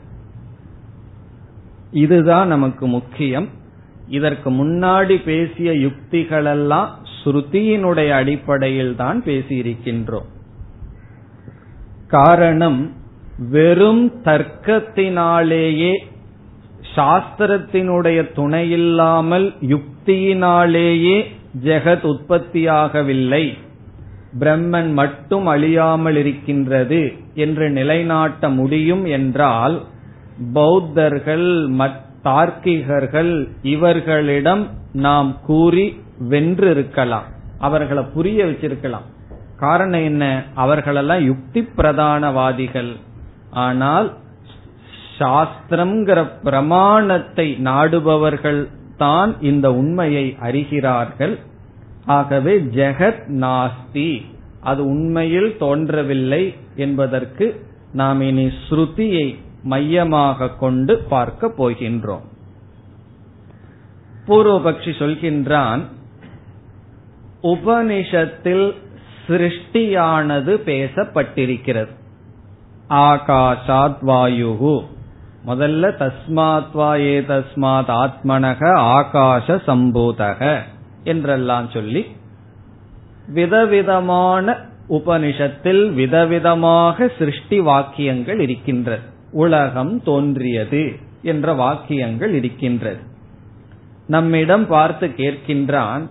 [1.91, 3.49] இதுதான் நமக்கு முக்கியம்.
[4.09, 6.89] இதற்கு முன்னாடி பேசிய யுக்திகளெல்லாம்
[7.25, 10.29] ஸ்ருதியினுடைய அடிப்படையில் தான் பேசியிருக்கின்றோம்.
[12.09, 12.93] காரணம்
[13.51, 15.95] வெறும் தர்க்கத்தினாலேயே
[16.97, 21.25] சாஸ்திரத்தினுடைய துணையில்லாமல் யுக்தியினாலேயே
[21.65, 23.45] ஜெகத் உற்பத்தியாகவில்லை.
[24.41, 29.83] பிரம்மன் மட்டும் அழியாமல் இருக்கின்றது என்று நிலைநாட்ட முடியும் என்றால்
[30.53, 31.49] பௌத்தர்கள்
[32.25, 37.29] தார்க்கிகர்கள் இவர்களிடம் நாம் கூறி வென்றிருக்கலாம்.
[37.59, 39.07] அவர்களை புரிய வச்சிருக்கலாம்.
[39.57, 40.43] காரணம் என்ன?
[40.55, 42.97] அவர்களெல்லாம் யுக்தி பிரதானவாதிகள்
[43.51, 44.13] ஆனால்
[45.19, 51.39] சாஸ்திரம்ங்கிற பிரமாணத்தை நாடுபவர்கள் தான் இந்த உண்மையை அறிகிறார்கள்.
[52.07, 54.25] ஆகவே ஜெகத் நாஸ்தி.
[54.61, 62.25] அது உண்மையில் தோன்றவில்லை என்பதற்கு நாம் இனி ஸ்ருதியை மையமாக கொண்டு பார்க்க போகின்றோம்.
[64.27, 65.81] பூர்வபக்ஷி சொல்கின்றான்
[67.45, 68.75] உபனிஷத்தில்
[69.27, 71.93] சிருஷ்டியானது பேசப்பட்டிருக்கிறது.
[72.89, 74.85] ஆகாஷாத் வாயுகு
[75.47, 80.59] முதல்ல தஸ்மாத் வாயே தஸ்மாத் ஆத்மனக ஆகாஷ சம்பூதக
[81.05, 82.07] என்றெல்லாம் சொல்லி
[83.29, 84.57] விதவிதமான
[84.89, 89.03] உபனிஷத்தில் விதவிதமாக சிருஷ்டி வாக்கியங்கள் இருக்கின்றது.
[89.33, 93.01] உலகம் தோன்றியது என்ற வாக்கியங்கள் இருக்கின்றது.
[94.07, 96.09] நம்மிடம் பார்த்து கேட்கின்றான்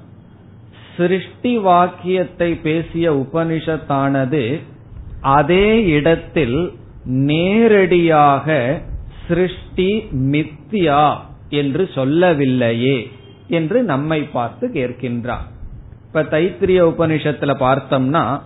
[0.98, 4.62] சிருஷ்டி வாக்கியத்தை பேசிய உபனிஷத்தானது
[5.22, 6.74] அதே இடத்தில்
[7.06, 8.82] நேரடியாக
[9.28, 11.16] சிருஷ்டி மித்தியா
[11.50, 13.12] என்று சொல்லவில்லையே
[13.48, 15.48] என்று நம்மை பார்த்து கேட்கின்றார்.
[16.08, 18.42] இப்ப தைத்திரிய உபனிஷத்துல பார்த்தோம்னா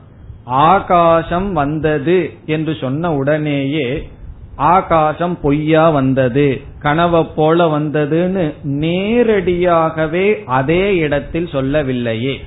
[0.46, 4.10] ஆகாசம் வந்தது என்று சொன்ன உடனேயே
[4.58, 12.40] ஆகாசம் பொய்யா வந்தது கனவை போல வந்ததுன்னு நேரடியாகவே அதே இடத்தில் சொல்லவில்லையே.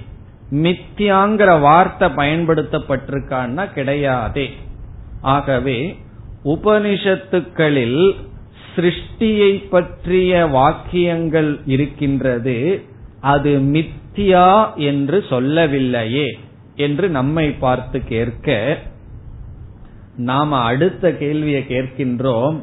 [0.51, 4.51] மித்தியாங்கிற வார்த்தை பயன்படுத்தப்பட்டிருக்கான்னா கிடையாதே.
[5.21, 5.97] ஆகவே
[6.45, 8.15] உபனிஷத்துக்களில்
[8.77, 12.83] சிருஷ்டியை பற்றிய வாக்கியங்கள் இருக்கின்றது
[13.21, 16.39] அது மித்தியா என்று சொல்லவில்லையே
[16.77, 18.79] என்று நம்மை பார்த்து கேட்க
[20.17, 22.61] நாம அடுத்த கேள்வியை கேட்கின்றோம்.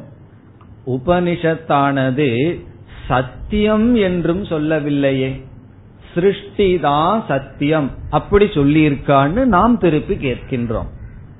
[0.86, 2.60] உபனிஷத்தானது
[3.08, 5.46] சத்தியம் என்றும் சொல்லவில்லையே.
[6.14, 7.90] சிருஷ்டி தான் சத்தியம்.
[8.10, 10.86] அப்படி சொல்லியிருக்கான்னு நாம் திருப்பி கேட்கின்றோம்.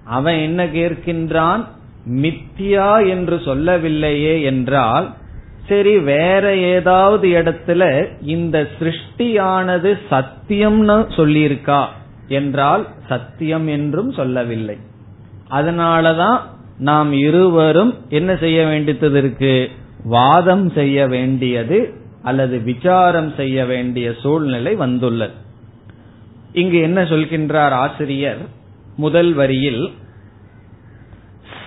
[0.05, 1.65] அவன் என்ன கேட்கின்றான்?
[2.11, 5.15] மித்தியா என்று சொல்லவில்லையே என்றால்
[5.69, 11.87] சரி வேற ஏதாவது இடத்துல இந்த சிருஷ்டியானது சத்தியம்னு சொல்லியிருக்கா?
[12.29, 14.77] என்றால் சத்தியம் என்றும் சொல்லவில்லை.
[15.51, 16.41] அதனாலதான்
[16.79, 19.71] நாம் இருவரும் என்ன செய்ய வேண்டியது இருக்கு
[20.05, 25.33] வாதம் செய்ய வேண்டியது அல்லது விசாரம் செய்ய வேண்டிய சூழ்நிலை வந்துள்ளது.
[26.53, 28.39] இங்கு என்ன சொல்கின்றார் ஆசிரியர்?
[28.97, 29.91] முதல் வரியில்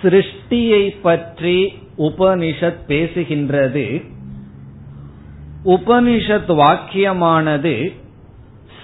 [0.01, 4.11] சிருஷ்டியை பற்றி உபனிஷத் பேசுகின்றது.
[5.65, 7.93] உபனிஷத் வாக்கியமானது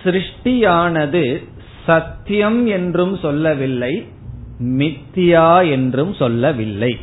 [0.03, 1.43] சிருஷ்டியானது
[1.85, 4.07] சத்தியம் என்றும் சொல்லவில்லை.
[4.61, 6.97] மித்தியா என்றும் சொல்லவில்லை.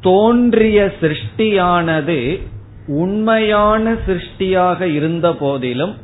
[0.00, 2.40] தோன்றிய சிருஷ்டியானது
[2.86, 5.94] உண்மையான சிருஷ்டியாக இருந்த போதிலும்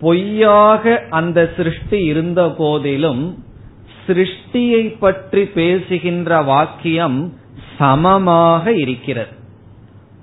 [0.00, 3.44] பொய்யாக அந்த சிருஷ்டி இருந்த போதிலும்
[4.06, 7.32] சிருஷ்டியை பற்றி பேசுகின்ற வாக்கியம்
[7.78, 9.30] சமமாக இருக்கிறது.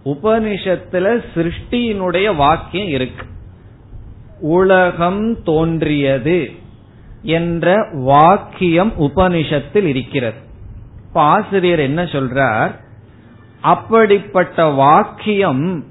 [0.06, 3.26] உபனிஷத்துல சிருஷ்டியினுடைய வாக்கியம் இருக்கு.
[4.40, 6.52] உலகம் தோன்றியது.
[7.22, 10.38] என்ற வாக்கியம் உபனிஷத்தில் இருக்கிறது.
[11.08, 12.72] இப்ப ஆசிரியர் என்ன சொல்றார்?
[13.62, 15.84] அப்படிப்பட்ட வாக்கியம்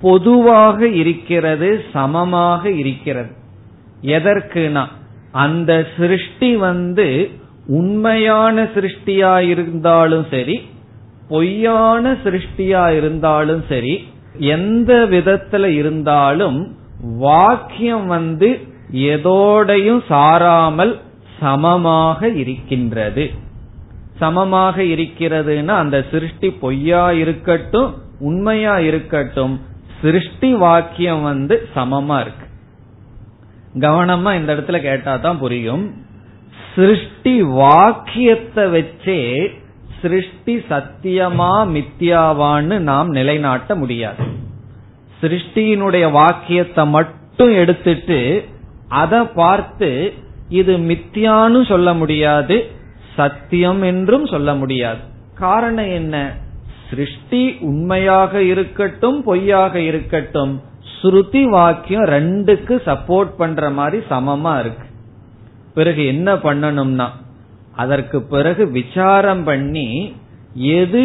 [0.00, 3.30] பொதுவாக இருக்கிறது சமமாக இருக்கிறது.
[4.02, 4.86] எதற்குனா
[5.32, 7.30] அந்த சிருஷ்டி வந்து
[7.66, 10.68] உண்மையான சிருஷ்டியா இருந்தாலும் சரி
[11.28, 14.06] பொய்யான சிருஷ்டியா இருந்தாலும் சரி
[14.38, 18.60] எந்த விதத்துல இருந்தாலும் வாக்கியம் வந்து
[18.94, 20.92] எதோடையும் சாராமல்
[21.40, 23.24] சமமாக இருக்கின்றது.
[24.18, 29.54] சமமாக இருக்கிறதுன்னா அந்த சிருஷ்டி பொய்யா இருக்கட்டும் உண்மையா இருக்கட்டும்
[30.00, 32.46] சிருஷ்டி வாக்கியம் வந்து சமமா இருக்கு.
[33.80, 35.84] கவனமா இந்த இடத்துல கேட்டா தான் புரியும்.
[36.74, 39.20] சிருஷ்டி வாக்கியத்தை வச்சே
[40.00, 44.24] சிருஷ்டி சத்தியமா மித்தியாவான்னு நாம் நிலைநாட்ட முடியாது.
[45.22, 48.18] சிருஷ்டியினுடைய வாக்கியத்தை மட்டும் எடுத்துட்டு
[49.02, 49.90] அதை பார்த்து
[50.60, 52.56] இது மித்தியான்னு சொல்ல முடியாது
[53.16, 55.02] சத்தியம் என்றும் சொல்ல முடியாது.
[55.38, 56.16] காரணம் என்ன?
[56.88, 60.54] சிருஷ்டி உண்மையாக இருக்கட்டும் பொய்யாக இருக்கட்டும்
[60.94, 64.86] ஸ்ருதி வாக்கியம் ரெண்டுக்கு சப்போர்ட் பண்ற மாதிரி சமமா இருக்கு.
[65.74, 67.08] பிறகு என்ன பண்ணணும்னா
[67.74, 69.88] அதற்கு பிறகு விசாரம் பண்ணி
[70.78, 71.02] எது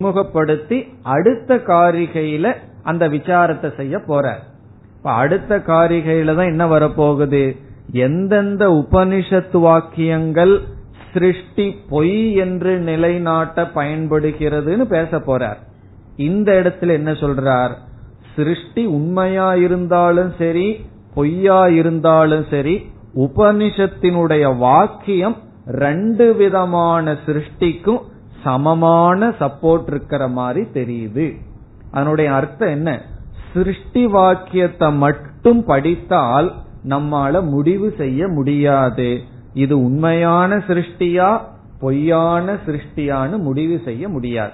[0.00, 0.78] முகப்படுத்தி
[1.14, 2.46] அடுத்த காரிகையில
[2.82, 4.26] அந்த விசாரத்தை செய்ய போற
[5.02, 7.56] இப்ப அடுத்த காரிகையில தான் என்ன வரப்போகுது?
[7.92, 10.60] எந்தெந்த உபனிஷத்து வாக்கியங்கள்
[11.12, 15.56] சிருஷ்டி பொய் என்று நிலைநாட்ட பயன்படுகிறதுன்னு பேச போறார்.
[16.16, 17.70] இந்த இடத்துல என்ன சொல்றார்?
[18.36, 20.84] சிருஷ்டி உண்மையா இருந்தாலும் சரி
[21.14, 25.36] பொய்யா இருந்தாலும் சரி உபனிஷத்தினுடைய வாக்கியம்
[25.66, 28.00] ரெண்டு விதமான சிருஷ்டிக்கும்
[28.42, 31.36] சமமான சப்போர்ட் இருக்கிற மாதிரி தெரியுது.
[31.90, 33.02] அதனுடைய அர்த்தம் என்ன?
[33.54, 36.52] சிருஷ்டி வாக்கியத்தை மட்டும் படித்தால்
[36.88, 39.22] நம்மால முடிவு செய்ய முடியாது.
[39.54, 41.40] இது உண்மையான சிருஷ்டியா
[41.80, 44.52] பொய்யான சிருஷ்டியான்னு முடிவு செய்ய முடியாது.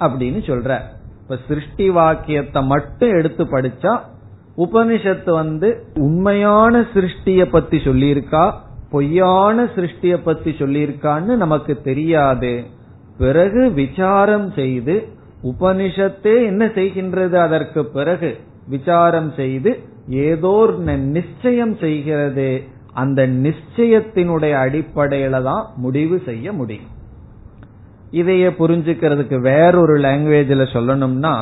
[0.00, 0.78] அப்படின்னு சொல்ற.
[1.22, 3.98] இப்ப சிருஷ்டி வாக்கியத்தை மட்டும் எடுத்து படிச்சா
[4.56, 8.52] உபனிஷத்து வந்து உண்மையான சிருஷ்டிய பத்தி சொல்லியிருக்கா
[8.90, 12.64] பொய்யான சிருஷ்டிய பத்தி சொல்லியிருக்கான்னு நமக்கு தெரியாது.
[13.18, 15.08] பிறகு விசாரம் செய்து
[15.50, 17.36] உபனிஷத்தே என்ன செய்கின்றது?
[17.46, 18.30] அதற்கு பிறகு
[18.68, 19.70] விசாரம் செய்து
[20.08, 20.54] ஏதோ
[20.86, 26.92] நிச்சயம் செய்கிறது அந்த நிச்சயத்தினுடைய அடிப்படையில தான் முடிவு செய்ய முடியும்.
[28.10, 31.34] இதையே புரிஞ்சுக்கிறதுக்கு வேறொரு லாங்குவேஜில் சொல்லணும்னா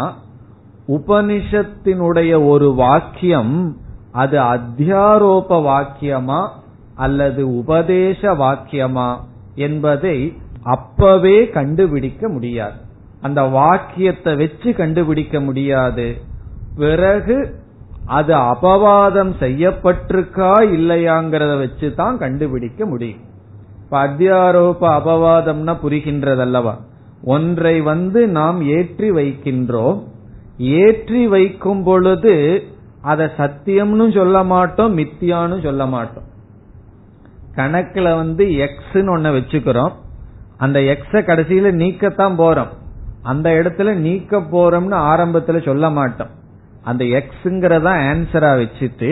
[0.89, 3.55] உபனிஷத்தினுடைய ஒரு வாக்கியம்
[4.13, 6.41] அது அத்தியாரோப வாக்கியமா
[6.95, 9.09] அல்லது உபதேச வாக்கியமா
[9.55, 10.17] என்பதை
[10.63, 12.79] அப்பவே கண்டுபிடிக்க முடியாது.
[13.25, 16.07] அந்த வாக்கியத்தை வச்சு கண்டுபிடிக்க முடியாது.
[16.77, 17.37] பிறகு
[18.19, 23.23] அது அபவாதம் செய்யப்பட்டிருக்கா இல்லையாங்கிறத வச்சு தான் கண்டுபிடிக்க முடியும்.
[23.83, 26.75] இப்ப அத்தியாரோப அபவாதம்னா புரிகின்றதல்லவா?
[27.25, 29.99] ஒன்றை வந்து நாம் ஏற்றி வைக்கின்றோம்.
[30.59, 32.35] ஏற்றி வைக்கும் பொழுது
[33.03, 36.29] அதை சத்தியம்னு சொல்ல மாட்டோம் மித்தியான்னு சொல்ல மாட்டோம்.
[37.57, 39.93] கணக்குல வந்து எக்ஸ்ன்னு ஒன்ன வச்சுக்கிறோம்.
[40.57, 42.73] அந்த எக்ஸ கடைசியில நீக்கத்தான் போறோம்.
[43.25, 46.29] அந்த இடத்துல நீக்க போறோம்னு ஆரம்பத்துல சொல்ல மாட்டோம்.
[46.83, 49.11] அந்த எக்ஸ்ங்கிறத ஆன்சரா வச்சுட்டு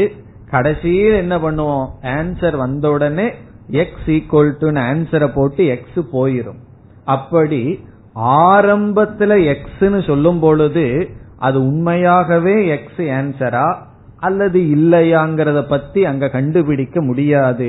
[0.50, 1.86] கடைசியில் என்ன பண்ணுவோம்?
[2.02, 3.26] ஆன்சர் வந்த உடனே
[3.68, 6.60] எக்ஸ் ஈக்குவல் டு ஆன்சரை போட்டு எக்ஸ் போயிரும்.
[7.04, 7.62] அப்படி
[8.46, 13.76] ஆரம்பத்துல எக்ஸ்னு சொல்லும் பொழுது அது உண்மையாகவே எக்ஸ் ஆன்சரா
[14.18, 17.68] அல்லது இல்லையாங்கிறத பத்தி அங்க கண்டுபிடிக்க முடியாது.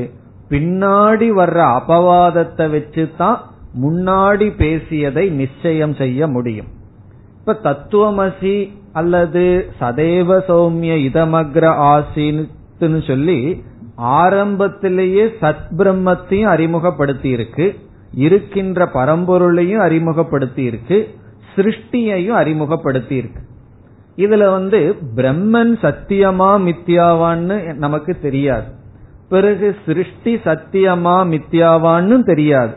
[0.50, 3.40] பின்னாடி வர்ற அபவாதத்தை வச்சு தான்
[3.82, 6.68] முன்னாடி பேசியதை நிச்சயம் செய்ய முடியும்.
[7.40, 13.64] இப்ப தத்துவமசி அல்லது சதேவ சௌமிய இதமக்ர ஆசின்னு சொல்லி
[13.96, 17.76] ஆரம்பத்திலேயே சத் பிரம்மத்தையும் அறிமுகப்படுத்தி இருக்கு
[18.12, 21.10] இருக்கின்ற பரம்பொருளையும் அறிமுகப்படுத்தி இருக்கு
[21.56, 23.42] சிருஷ்டியையும் அறிமுகப்படுத்தி இருக்கு
[24.18, 28.66] இதுல வந்து பிரம்மன் சத்தியமா மித்யாவான்னு நமக்கு தெரியாது.
[29.30, 32.74] பிறகு சிருஷ்டி சத்தியமா மித்தியாவான்னு தெரியாது.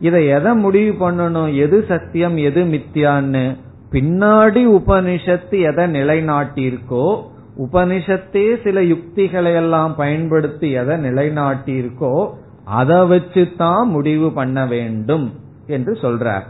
[0.00, 1.56] இதை எதை முடிவு பண்ணணும்?
[1.56, 3.56] எது சத்தியம் எது மித்தியான்னு
[3.92, 7.22] பின்னாடி உபனிஷத்து எதை நிலைநாட்டியிருக்கோ
[7.58, 12.30] உபனிஷத்தே சில யுக்திகளை எல்லாம் பயன்படுத்தி எதை நிலைநாட்டியிருக்கோ
[12.64, 15.32] அதை வச்சு தான் முடிவு பண்ண வேண்டும்
[15.66, 16.42] என்று சொல்றார்.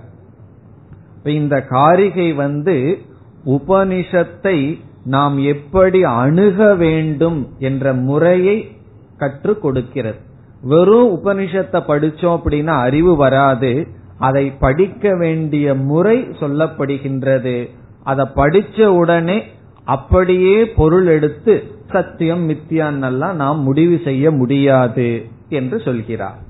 [1.24, 2.98] இந்த காரிகை வந்து
[3.44, 8.76] உபனிஷத்தை நாம் எப்படி அணுக வேண்டும் என்ற முறையை
[9.16, 10.18] கற்றுக் கொடுக்கிறது.
[10.64, 13.72] வெறும் உபனிஷத்தை படிச்சோம் அப்படின்னா அறிவு வராது.
[14.18, 17.56] அதை படிக்க வேண்டிய முறை சொல்லப்படுகின்றது.
[18.02, 19.38] அதை படிச்ச உடனே
[19.84, 21.54] அப்படியே பொருள் எடுத்து
[21.92, 25.08] சத்தியம் மித்தியான்னெல்லாம் நாம் முடிவு செய்ய முடியாது
[25.48, 26.40] என்று சொல்கிறார்.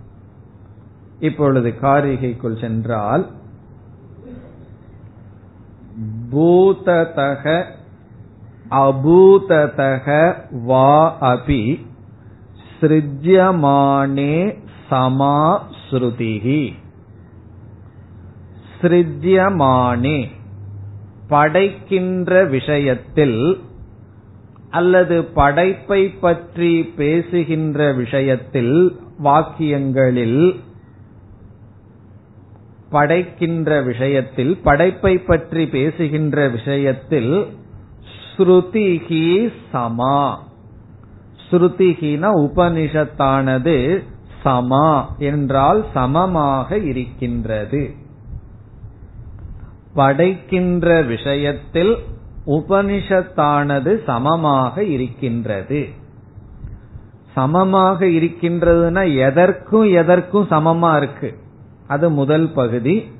[1.21, 3.25] இப்பொழுது காரிகைக்குள் சென்றால்
[6.33, 7.45] பூததக
[8.71, 10.07] அபூததக
[10.65, 11.62] வா அபி.
[12.85, 14.57] சிருஜ்யமானே
[14.91, 16.72] சமா ஸ்ருதிகி
[18.80, 20.28] சிருஜ்யமானே
[21.28, 23.61] படைக்கின்ற விஷயத்தில்
[24.70, 30.61] அல்லது படைப்பை பற்றி பேசுகின்ற விஷயத்தில் வாக்கியங்களில்
[32.91, 37.47] படைக்கின்ற விஷயத்தில் படைப்பை பற்றி பேசுகின்ற விஷயத்தில்
[38.37, 40.39] ஸ்ருதிகி சமா.
[41.55, 44.03] ஸ்ருதிகின உபனிஷத்தானது
[44.45, 47.95] சமா என்றால் சமமாக இருக்கின்றது.
[49.95, 51.97] படைக்கின்ற விஷயத்தில்
[52.47, 55.89] உபனிஷத்தானது சமமாக இருக்கின்றது.
[57.35, 61.39] சமமாக இருக்கின்றதுன்னா எதற்கும் எதற்கும் சமமா இருக்கு.
[61.89, 63.11] அது முதல் பகுதி.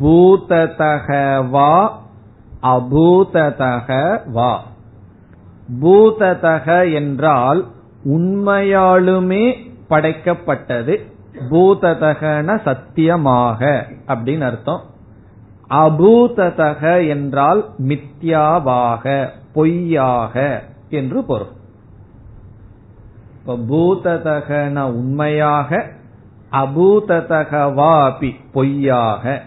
[0.00, 2.02] பூததக வா
[2.62, 4.62] அபூததக வா.
[5.82, 7.66] பூததக என்றால்
[8.04, 9.54] உண்மையாலுமே
[9.90, 11.00] படைக்கப்பட்டது.
[11.50, 14.82] பூததகன சத்தியமாக அப்படின்னு அர்த்தம்.
[15.70, 21.58] அபூததக என்றால் மித்யாவாக பொய்யாக என்று பொருள்.
[23.46, 25.86] பூததகன உண்மையாக
[26.52, 29.42] அபூததகவாபி பொய்யாக.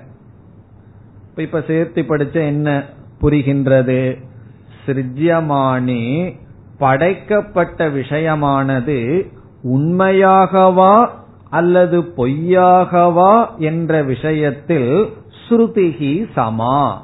[1.35, 2.83] இப்ப சேர்த்து படிச்ச என்ன
[3.21, 4.31] புரிகின்றது?
[4.85, 6.33] சிருஜ்யமானே
[6.77, 9.29] படைக்கப்பட்ட விஷயமானது
[9.63, 11.07] உண்மையாகவா
[11.49, 15.13] அல்லது பொய்யாகவா என்ற விஷயத்தில்
[15.49, 16.97] ஸ்ருதிகி சமா.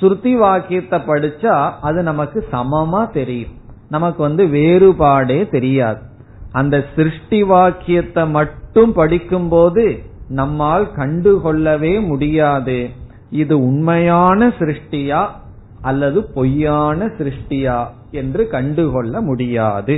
[0.00, 3.50] ஸ்ருதி வாக்கியத்தை படிச்சா அது நமக்கு சமமா தெரியும்.
[3.88, 6.00] நமக்கு வந்து வேறுபாடே தெரியாது.
[6.52, 12.90] அந்த சிருஷ்டி வாக்கியத்தை மட்டும் படிக்கும்போது நம்மால் கண்டுகொள்ளவே முடியாது.
[13.30, 15.26] இது உண்மையான சிருஷ்டியா
[15.84, 17.78] அல்லது பொய்யான சிருஷ்டியா
[18.10, 19.96] என்று கண்டுகொள்ள முடியாது.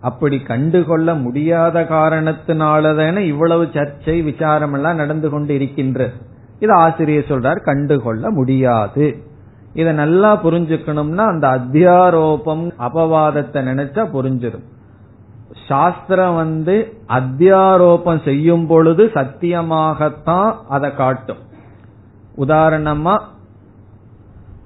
[0.00, 6.10] அப்படி கண்டுகொள்ள முடியாத காரணத்தினாலதான இவ்வளவு சர்ச்சை விசாரம் எல்லாம் நடந்து கொண்டு இருக்கின்ற
[6.60, 9.06] இது ஆசிரியர் சொல்றார் கண்டுகொள்ள முடியாது.
[9.74, 14.66] இத நல்லா புரிஞ்சுக்கணும்னா அந்த அத்தியாரோபம் அபவாதத்தை நினைச்சா புரிஞ்சிடும்
[15.68, 16.74] சாஸ்திரம் வந்து
[17.08, 21.42] அத்தியாரோபம் செய்யும் பொழுது சத்தியமாகத்தான் அதை காட்டும்.
[22.36, 23.14] உதாரணமா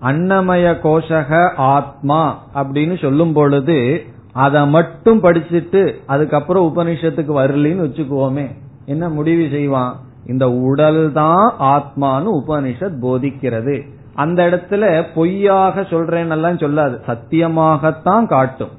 [0.02, 8.54] அன்னமய கோஷக ஆத்மா அப்படின்னு சொல்லும் பொழுது அதை மட்டும் படிச்சுட்டு அதுக்கப்புறம் உபனிஷத்துக்கு வரலன்னு வச்சுக்குவோமே.
[8.84, 9.96] என்ன முடிவு செய்வான்?
[10.26, 13.82] இந்த உடல் தான் ஆத்மான்னு உபனிஷத் போதிக்கிறது.
[14.14, 16.98] அந்த இடத்துல பொய்யாக சொல்றேன்னெல்லாம் சொல்லாது.
[17.06, 18.70] சத்தியமாகத்தான் காட்டும்.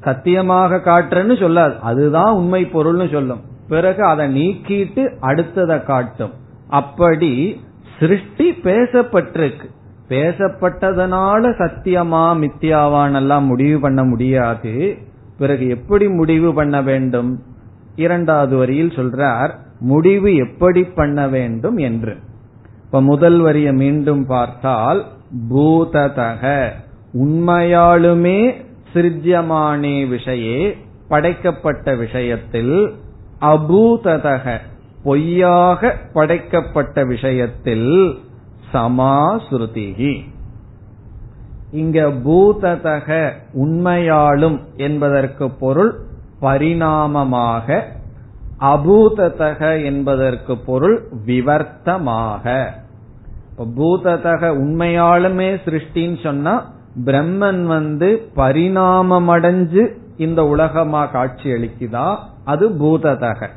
[0.00, 1.78] சத்தியமாக காட்டுறேன்னு சொல்லாது.
[1.80, 3.40] அதுதான் உண்மை பொருள்னு சொல்லும்.
[3.68, 6.32] பிறகு அதை நீக்கிட்டு அடுத்ததை காட்டும்.
[6.68, 7.60] அப்படி
[7.98, 9.74] சிருஷ்டி பேசப்பட்டிருக்கு.
[10.08, 14.98] பேசப்பட்டதனால சத்தியமா மித்தியாவானெல்லாம் முடிவு பண்ண முடியாது.
[15.38, 17.42] பிறகு எப்படி முடிவு பண்ண வேண்டும்?
[17.96, 19.50] இரண்டாவது வரியில் சொல்றார்
[19.80, 22.16] முடிவு எப்படி பண்ண வேண்டும் என்று.
[22.84, 25.06] இப்ப முதல் வரியை மீண்டும் பார்த்தால்
[25.50, 26.70] பூததக.
[27.14, 30.76] உண்மையாலுமே சிருஜ்யமானே விஷயே
[31.08, 32.94] படைக்கப்பட்ட விஷயத்தில்
[33.40, 34.58] அபூததக
[35.04, 38.18] பொய்யாக படைக்கப்பட்ட விஷயத்தில்
[38.72, 40.20] சமாசுருதிகி
[41.70, 46.00] இங்க பூததக உண்மையாலும் என்பதற்கு பொருள்
[46.40, 47.82] பரிணாமமாக
[48.60, 52.70] அபூததக என்பதற்கு பொருள் விவர்த்தமாக.
[53.76, 56.72] பூததக உண்மையாலுமே சிருஷ்டின்னு சொன்னா
[57.04, 62.18] பிரம்மன் வந்து பரிணாமமடைஞ்சு இந்த உலகமா காட்சி அளிக்குதா?
[62.44, 63.48] அது பூததக.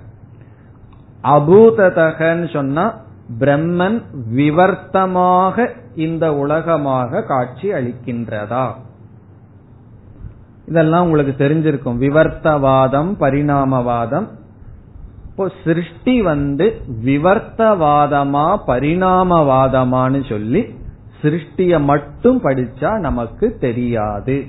[1.23, 2.95] அபூததகன்னு சொன்னா
[3.39, 4.03] பிரம்மன்
[4.35, 8.73] விவர்த்தமாக இந்த உலகமாக காட்சி அளிக்கின்றதா?
[10.67, 11.97] இதெல்லாம் உங்களுக்கு தெரிஞ்சிருக்கும்.
[11.97, 14.27] விவர்த்தவாதம் பரிணாமவாதம்.
[15.29, 20.73] இப்போ சிருஷ்டி வந்து விவர்த்தவாதமா பரிணாமவாதமான்னு சொல்லி
[21.21, 24.45] சிருஷ்டிய மட்டும் படிச்சா நமக்கு தெரியாது.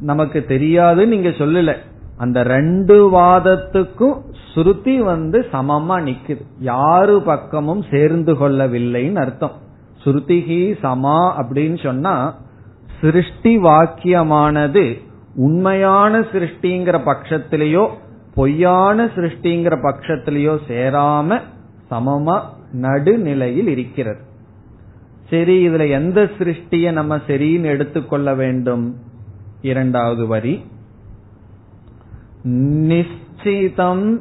[0.00, 1.76] நமக்கு தெரியாது நீங்க சொல்லல.
[2.16, 4.20] அந்த ரெண்டு வாதத்துக்கும்
[4.54, 6.42] ஸ்ருதி வந்து சமமா நிக்குது.
[6.60, 9.56] யாரு பக்கமும் சேர்ந்து கொள்ளவில்லைன்னு அர்த்தம்.
[10.04, 12.34] ஸ்ருதிகி சமா அப்படின்னு சொன்னா
[13.00, 15.02] சிருஷ்டி வாக்கியமானது
[15.34, 17.88] உண்மையான சிருஷ்டிங்கிற பட்சத்திலேயோ
[18.34, 21.40] பொய்யான சிருஷ்டிங்கிற பட்சத்திலேயோ சேராம
[21.90, 22.40] சமமா
[22.72, 24.20] நடுநிலையில் இருக்கிறது.
[25.30, 28.96] சரி இதுல எந்த சிருஷ்டிய நம்ம சரின்னு எடுத்துக்கொள்ள வேண்டும்?
[29.62, 30.64] இரண்டாவது வரி.
[32.88, 34.20] நிச்சிதம்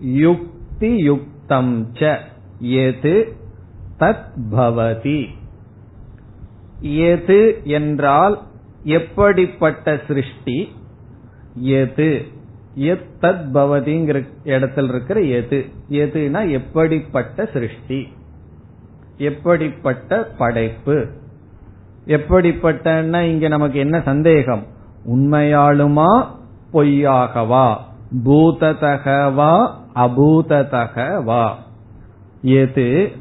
[0.00, 2.18] யுக்தி யுக்தம் ச
[2.58, 3.36] எது
[3.98, 5.26] தத் பவதி.
[6.80, 8.38] எது என்றால்
[8.82, 10.72] எப்படிப்பட்ட சிருஷ்டி?
[11.54, 12.26] எது.
[12.74, 15.66] எத்தத் பவதிங்கிற இடத்தில் இருக்கிற எது.
[15.90, 18.08] எதுனா எப்படிப்பட்ட சிருஷ்டி?
[19.18, 21.06] எப்படிப்பட்ட படைப்பு?
[22.06, 24.66] எப்படிப்பட்டன்னா இங்க நமக்கு என்ன சந்தேகம்?
[25.06, 26.26] உண்மையாலுமா
[26.72, 27.76] பொய்யாகவா?
[28.24, 31.48] பூததகவா அபூததகவா
[32.42, 33.12] எது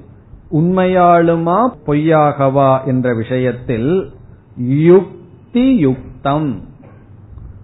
[0.52, 4.12] உண்மையாலுமா பொய்யாகவா என்ற விஷயத்தில்
[4.58, 6.62] யுக்தி யுக்தம்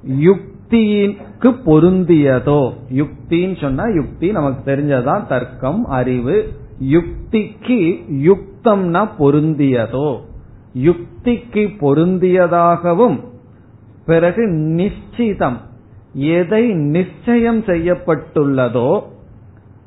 [0.07, 2.74] யுக்திக்கு பொருந்தியதோ.
[2.93, 6.53] யுக்தின்னு சொன்னா யுக்தி நமக்கு தெரிஞ்சதான் தர்க்கம் அறிவு.
[6.91, 10.20] யுக்திக்கு யுக்தம்னா பொருந்தியதோ.
[10.74, 13.24] யுக்திக்கு பொருந்தியதாகவும்
[14.05, 15.57] பிறகு நிச்சிதம்.
[16.14, 19.03] எதை நிச்சயம் செய்யப்பட்டுள்ளதோ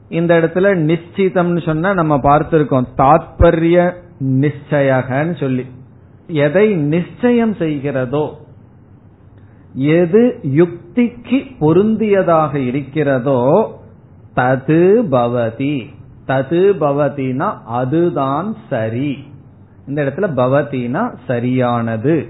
[0.09, 2.87] இந்த இடத்துல நிச்சிதம்னு சொன்னா நம்ம பார்த்திருக்கோம்.
[2.97, 5.67] தாத்பரிய நிச்சயகன்னு சொல்லி.
[6.27, 8.31] எதை நிச்சயம் செய்கிறதோ
[9.75, 13.45] எது யுக்திக்கு பொருந்தியதாக இருக்கிறதோ
[14.37, 15.87] தது பவதி.
[16.27, 19.25] தது பவதினா அதுதான் சரி.
[19.87, 22.27] இந்த இடத்துல பவதினா சரியானது.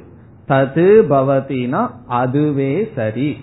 [0.48, 3.36] தது பவதினா அதுவே சரி.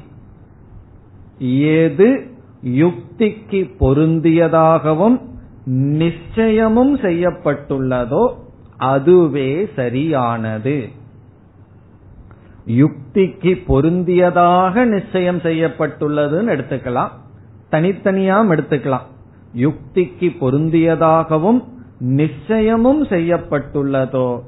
[1.52, 2.28] ஏது
[2.64, 5.22] யுக்திக்கு பொருந்தியதாகவும்
[5.66, 8.34] நிச்சயமும் செய்யப்பட்டுள்ளதோ
[8.78, 10.88] அதுவே சரியானது.
[12.68, 17.10] யுக்திக்கு பொருந்தியதாக நிச்சயம் செய்யப்பட்டுள்ளதுன்னு எடுத்துக்கலாம்.
[17.72, 19.08] தனித்தனியாம் எடுத்துக்கலாம்.
[19.54, 21.64] யுக்திக்கு பொருந்தியதாகவும்
[22.00, 24.40] நிச்சயமும் செய்யப்பட்டுள்ளதோ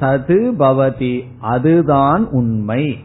[0.00, 2.98] தது பவதி அதுதான் உண்மை.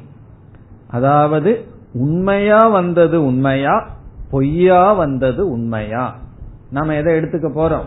[0.87, 3.89] அதாவது உண்மையா வந்தது உண்மையா?
[4.31, 6.17] பொய்யா வந்தது உண்மையா?
[6.71, 7.85] நாம எதை எடுத்துக்க போறோம்?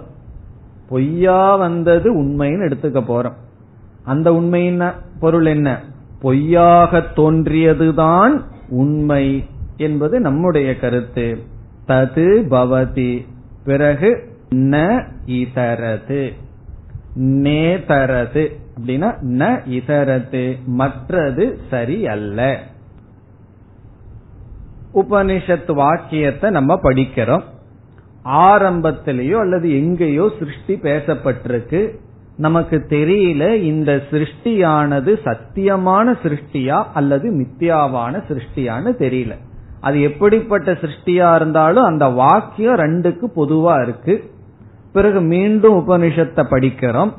[0.89, 3.33] பொய்யா வந்தது உண்மைன்னு எடுத்துக்க போறோம்.
[4.05, 4.83] அந்த உண்மையின்
[5.21, 5.81] பொருள் என்ன?
[6.21, 11.39] பொய்யாக தோன்றியதுதான் உண்மை என்பது நம்முடைய கருத்து.
[11.89, 13.27] தது பவதி
[13.65, 16.33] பிறகு ந இதரது
[17.19, 22.61] நேதரது அப்படின்னா ந இதரது மற்றது சரி அல்ல
[24.97, 27.43] உபனிஷத்து வாக்கியத்தை நம்ம படிக்கிறோம்.
[28.25, 31.91] ஆரம்பத்திலேயோ அல்லது எங்கேயோ சிருஷ்டி பேசப்பட்டிருக்கு.
[32.37, 39.35] நமக்கு தெரியல இந்த சிருஷ்டியானது சத்தியமான சிருஷ்டியா அல்லது மித்தியாவான சிருஷ்டியான்னு தெரியல.
[39.81, 44.31] அது எப்படிப்பட்ட சிருஷ்டியா இருந்தாலும் அந்த வாக்கியம் ரெண்டுக்கு பொதுவா இருக்கு.
[44.93, 47.13] பிறகு மீண்டும் உபனிஷத்தை படிக்கிறோம்.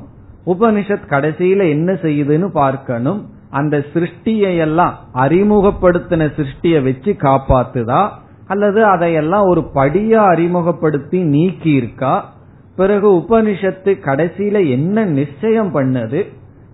[0.46, 3.30] உபனிஷத் கடைசியில என்ன செய்யுதுன்னு பார்க்கணும்.
[3.50, 8.08] அந்த சிருஷ்டியை எல்லாம் அறிமுகப்படுத்தின சிருஷ்டிய வச்சு காப்பாத்துதா?
[8.46, 12.32] அல்லது அதையெல்லாம் ஒரு படியா அறிமுகப்படுத்தி நீக்கி இருக்கா
[12.76, 16.26] பிறகு உபனிஷத்து கடைசியில என்ன நிச்சயம் பண்ணது?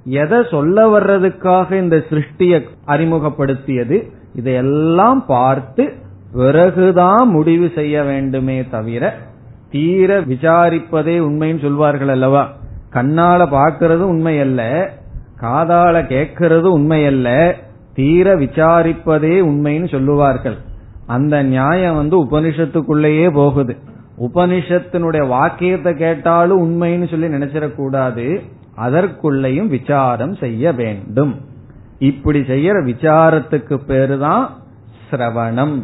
[0.05, 4.11] எதை சொல்ல வர்றதுக்காக இந்த சிருஷ்டிய அறிமுகப்படுத்தியது?
[4.35, 5.93] இதையெல்லாம் பார்த்து
[6.33, 9.15] பிறகுதான் முடிவு செய்ய வேண்டுமே தவிர
[9.71, 12.53] தீர விசாரிப்பதே உண்மைன்னு சொல்வார்கள் அல்லவா?
[12.93, 14.91] கண்ணால பாக்கிறது உண்மை அல்ல
[15.41, 17.53] காதால கேட்கறது உண்மையல்ல
[17.95, 20.57] தீர விசாரிப்பதே உண்மைன்னு சொல்லுவார்கள்.
[21.07, 23.77] அந்த நியாயம் வந்து உபனிஷத்துக்குள்ளேயே போகுது.
[24.21, 28.41] உபனிஷத்தினுடைய வாக்கியத்தை கேட்டாலும் உண்மைன்னு சொல்லி நினைச்சிடக்கூடாது.
[28.77, 31.41] அதற்குள்ளேயும் விசாரம் செய்ய வேண்டும்.
[31.99, 34.57] இப்படி செய்யற விசாரத்துக்கு பேரு தான்
[35.11, 35.83] சிரவணம்.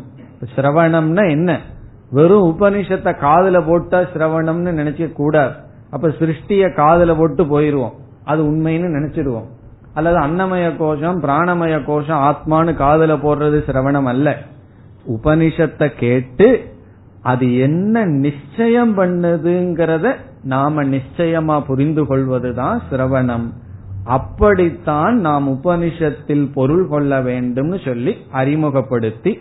[0.57, 1.61] சிரவணம்னா என்ன?
[2.11, 5.53] வெறும் உபனிஷத்தை காதுல போட்டா சிரவணம்னு நினைக்க கூடாது
[5.91, 7.93] அப்ப சிருஷ்டிய காதுல போட்டு போயிருவோம்.
[8.25, 9.47] அது உண்மைன்னு நினைச்சிடுவோம்.
[9.95, 14.39] அல்லது அன்னமய கோஷம் பிராணமய கோஷம் ஆத்மானு காதல போடுறது சிரவணம் அல்ல.
[15.09, 16.73] உபனிஷத்தை கேட்டு
[17.23, 23.53] அது என்ன நிச்சயம் பண்ணுதுங்கிறத நாம நிச்சயமா புரிந்து கொள்வதுதான் சிரவணம்.
[24.05, 29.39] அப்படித்தான் நாம் உபனிஷத்தில் பொருள் கொள்ள வேண்டும்னு சொல்லி அறிமுகப்படுத்தி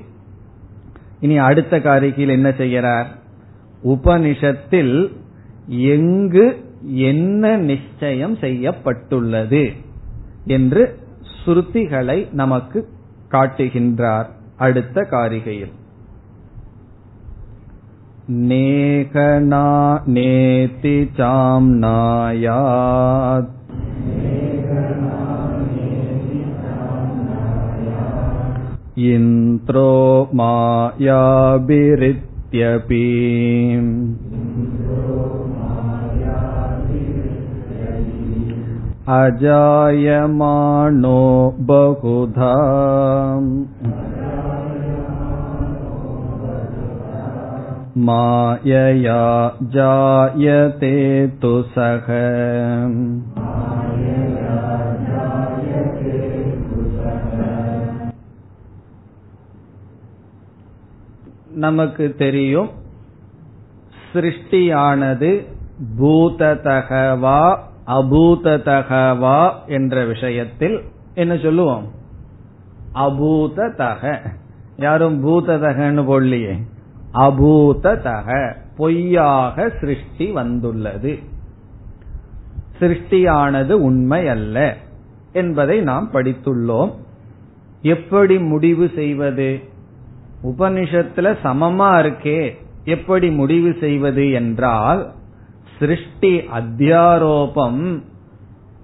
[1.20, 3.08] இனி அடுத்த காரிகையில் என்ன செய்கிறார்?
[3.84, 5.16] உபனிஷத்தில்
[5.68, 6.68] எங்கு
[7.05, 9.72] என்ன நிச்சயம் செய்யப்பட்டுள்ளது
[10.49, 10.99] என்று
[11.35, 12.89] ஸ்ருதிகளை நமக்கு
[13.31, 14.27] காட்டுகின்றார்
[14.59, 15.72] அடுத்த காரிகையில்
[18.49, 23.53] நேகனா நேதி சாம்னாயாத்
[29.05, 33.05] इन्द्रो मायाभिरित्यपि
[39.18, 40.72] अजायमानो
[41.70, 42.53] बहुधा।
[48.07, 49.24] मायया
[49.76, 50.91] जायते
[51.41, 52.07] तु सः
[61.55, 62.70] நமக்கு தெரியும்
[64.12, 65.32] சிருஷ்டியானது
[65.99, 67.41] பூததகவா
[67.90, 70.82] அபூததகவா என்ற விஷயத்தில்
[71.14, 71.88] என்ன சொல்லுவோம்?
[72.96, 74.18] அபூததக
[74.78, 76.56] யாரும் பூததகன்னு போடலையே.
[77.14, 81.20] அபூததக பொய்யாக சிருஷ்டி வந்துள்ளது.
[82.80, 84.76] சிருஷ்டியானது உண்மை அல்ல
[85.34, 86.92] என்பதை நாம் படித்துள்ளோம்.
[87.82, 89.60] எப்படி முடிவு செய்வது?
[90.44, 92.58] உபனிஷத்துல சமமா இருக்கே.
[92.84, 95.14] எப்படி முடிவு செய்வது என்றால்
[95.80, 98.02] சிருஷ்டி அத்தியாரோபம்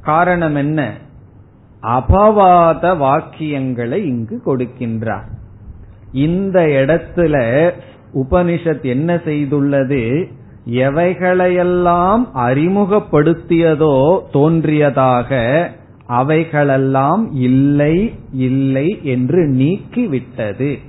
[0.02, 0.94] காரணம் என்ன
[1.82, 5.28] அபவாத வாக்கியங்களை இங்கு கொடுக்கின்றார்.
[6.14, 7.36] இந்த இடத்துல
[8.14, 10.32] உபனிஷத் என்ன செய்துள்ளது?
[10.70, 15.72] எவைகளையெல்லாம் அறிமுகப்படுத்தியதோ தோன்றியதாக
[16.06, 20.80] அவைகளெல்லாம் இல்லை இல்லை என்று நீக்கிவிட்டது.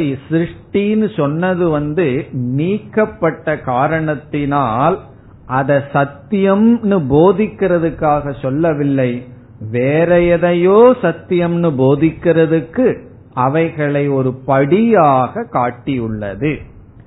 [0.00, 5.00] இப்ப சிருஷ்டின்னு சொன்னது வந்து நீக்கப்பட்ட காரணத்தினால்
[5.46, 9.26] அதை சத்தியம்னு போதிக்கிறதுக்காக சொல்லவில்லை.
[9.70, 12.98] வேற எதையோ சத்தியம்னு போதிக்கிறதுக்கு
[13.32, 16.56] அவைகளை ஒரு படியாக காட்டியுள்ளது.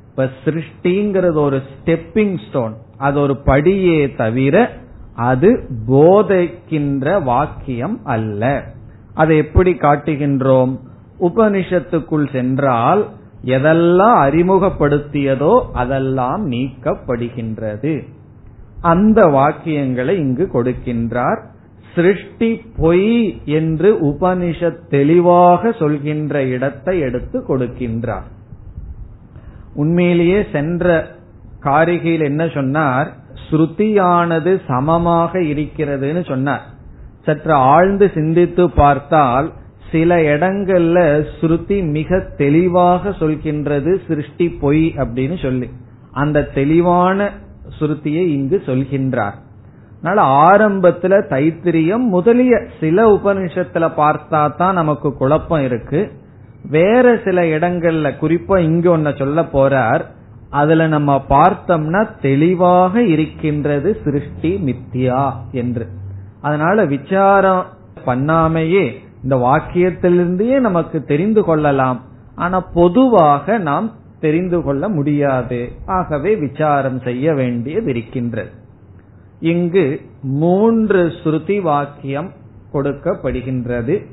[0.10, 4.70] இப்ப சிருஷ்டிங்கிறது ஒரு ஸ்டெப்பிங் ஸ்டோன் அது ஒரு படியே தவிர
[5.16, 8.64] அது போதைக்கின்ற வாக்கியம் அல்ல.
[9.14, 10.80] அதை எப்படி காட்டுகின்றோம்?
[11.22, 13.08] உபனிஷத்துக்குள் சென்றால்
[13.46, 18.08] எதெல்லாம் அறிமுகப்படுத்தியதோ அதெல்லாம் நீக்கப்படுகின்றது.
[18.82, 21.40] அந்த வாக்கியங்களை இங்கு கொடுக்கின்றார்.
[21.96, 28.28] சிருஷ்டி பொய் என்று உபனிஷத் தெளிவாக சொல்கின்ற இடத்தை எடுத்து கொடுக்கின்றார்.
[29.74, 31.08] உண்மையிலேயே சென்ற
[31.64, 33.14] காரிகையில் என்ன சொன்னார்?
[33.50, 36.66] ஸ்ருதியானது சமமாக இருக்கிறதுன்னு சொன்னார்.
[37.26, 39.54] சற்று ஆழ்ந்து சிந்தித்து பார்த்தால்
[39.92, 45.70] சில இடங்கள்ல ஸ்ருதி மிக தெளிவாக சொல்கின்றது சிருஷ்டி பொய் அப்படின்னு சொல்லி.
[46.12, 47.30] அந்த தெளிவான
[47.80, 49.34] ஸ்ருதியை இங்கு சொல்கின்றார்.
[50.02, 56.12] அதனால ஆரம்பத்துல தைத்திரியம் முதலிய சில உபனிஷத்துல பார்த்தா தான் நமக்கு குழப்பம் இருக்கு.
[56.70, 60.02] வேற சில இடங்கள்ல குறிப்பா இங்க ஒன்ன சொல்ல போறார்
[60.50, 65.88] அதுல நம்ம பார்த்தோம்னா தெளிவாக இருக்கின்றது சிருஷ்டி மித்தியா என்று.
[66.42, 67.66] அதனால விசாரம்
[68.06, 68.86] பண்ணாமையே
[69.24, 72.02] இந்த வாக்கியத்திலிருந்தே நமக்கு தெரிந்து கொள்ளலாம்.
[72.36, 75.72] ஆனா பொதுவாக நாம் தெரிந்து கொள்ள முடியாது.
[75.86, 78.50] ஆகவே விசாரம் செய்ய வேண்டியது இருக்கின்றது.
[79.40, 82.32] இங்கு மூன்று ஸ்ருதி வாக்கியம்
[82.74, 84.06] கொடுக்கப்படுகின்றது.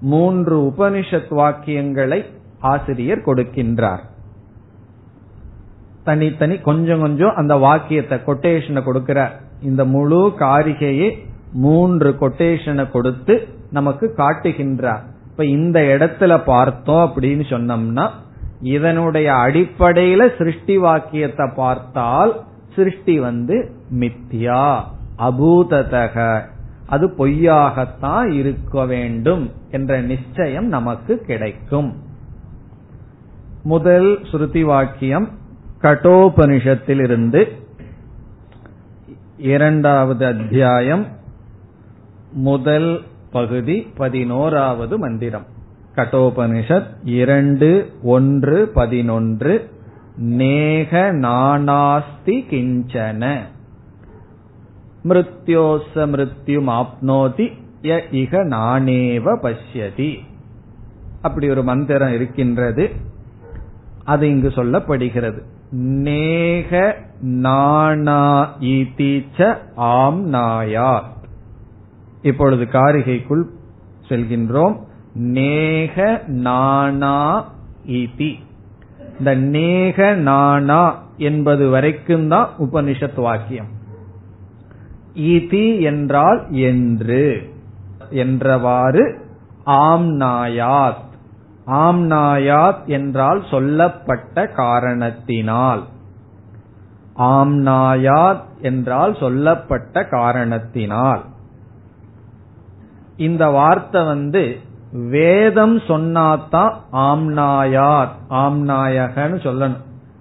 [0.00, 2.24] மூன்று உபனிஷத் வாக்கியங்களை
[2.58, 4.00] ஆசிரியர் கொடுக்கின்றார்.
[6.04, 9.30] தனித்தனி கொஞ்சம் கொஞ்சம் அந்த வாக்கியத்தை கொட்டேஷனை கொடுக்கிறார்.
[9.62, 11.10] இந்த முழு காரிகையை
[11.52, 15.02] மூன்று கொட்டேஷனை கொடுத்து நமக்கு காட்டுகின்றார்.
[15.30, 18.08] இப்ப இந்த இடத்துல பார்த்தோம் அப்படின்னு சொன்னோம்னா
[18.62, 22.40] இதனுடைய அடிப்படையில சிருஷ்டி வாக்கியத்தை பார்த்தால்
[22.74, 24.80] சிருஷ்டி வந்து மித்யா
[25.18, 26.42] அபூததக.
[26.86, 31.96] அது பொய்யாகத்தான் இருக்க வேண்டும் என்ற நிச்சயம் நமக்கு கிடைக்கும்.
[33.62, 35.28] முதல் ஸ்ருதி வாக்கியம்
[35.82, 37.44] கட்டோபனிஷத்திலிருந்து
[39.36, 41.06] இரண்டாவது அத்தியாயம்
[42.32, 43.02] முதல்
[43.32, 45.46] பகுதி பதினோராவது மந்திரம்.
[45.96, 49.70] கட்டோபனிஷத் இரண்டு ஒன்று பதினொன்று
[50.16, 53.38] நேக நானாஸ்தி கிஞ்சன.
[55.08, 57.52] மிருத்யோச மிருத்யும் ஆப்னோதி
[57.82, 60.18] ய இக நானேவ பஷ்யதி.
[61.22, 62.90] அப்படி ஒரு மந்திரம் இருக்கின்றது.
[64.04, 65.42] அது இங்கு சொல்லப்படுகிறது.
[65.70, 68.56] நேக நானா
[69.76, 71.18] ஆம் நாயார்
[72.22, 73.42] இப்பொழுது காரிகைக்குள்
[74.08, 74.76] செல்கின்றோம்.
[75.14, 77.50] நேக நானா
[77.86, 78.34] இதி
[79.18, 83.66] இந்த நேக நானா என்பது வரைக்கும் தான் உபனிஷத் வாக்கியம்.
[85.14, 87.52] இதி என்றால் என்று.
[88.10, 89.18] என்றவாறு
[89.66, 91.08] ஆம்நாயாத்
[91.66, 95.84] ஆம்நாயாத் என்றால் சொல்லப்பட்ட காரணத்தினால்.
[97.18, 101.24] ஆம்நாயாத் என்றால் சொல்லப்பட்ட காரணத்தினால்.
[103.20, 104.56] இந்த வார்த்தை வந்து
[104.92, 109.76] வேதம் சொன்னாதான் ஆம்னாயார் ஆம்நாயகன்னு சொல்லணும்.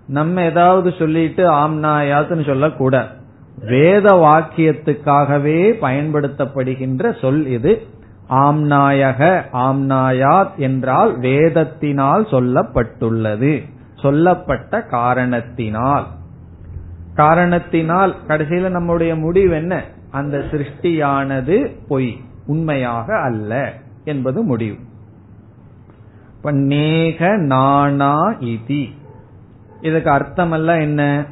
[0.07, 3.07] நம்ம ஏதாவது சொல்லிட்டு ஆம்னாயாத்னு சொல்லக்கூடாது
[3.65, 7.87] வேத வாக்கியத்துக்காகவே பயன்படுத்தப்படுகின்ற சொல் இது.
[8.29, 13.69] ஆம்நாயக ஆம்நாயாத் என்றால் வேதத்தினால் சொல்லப்பட்டுள்ளது.
[13.95, 16.07] சொல்லப்பட்ட காரணத்தினால்.
[17.15, 19.83] காரணத்தினால் கடைசியில நம்முடைய முடிவு என்ன?
[20.11, 22.17] அந்த சிருஷ்டியானது பொய்.
[22.49, 23.51] உண்மையாக அல்ல
[24.03, 24.77] என்பது முடிவு.
[26.35, 28.83] இப்ப நேக நானா இதி.
[29.81, 31.25] இதுக்கு அர்த்தம் எல்லாம் என்ன?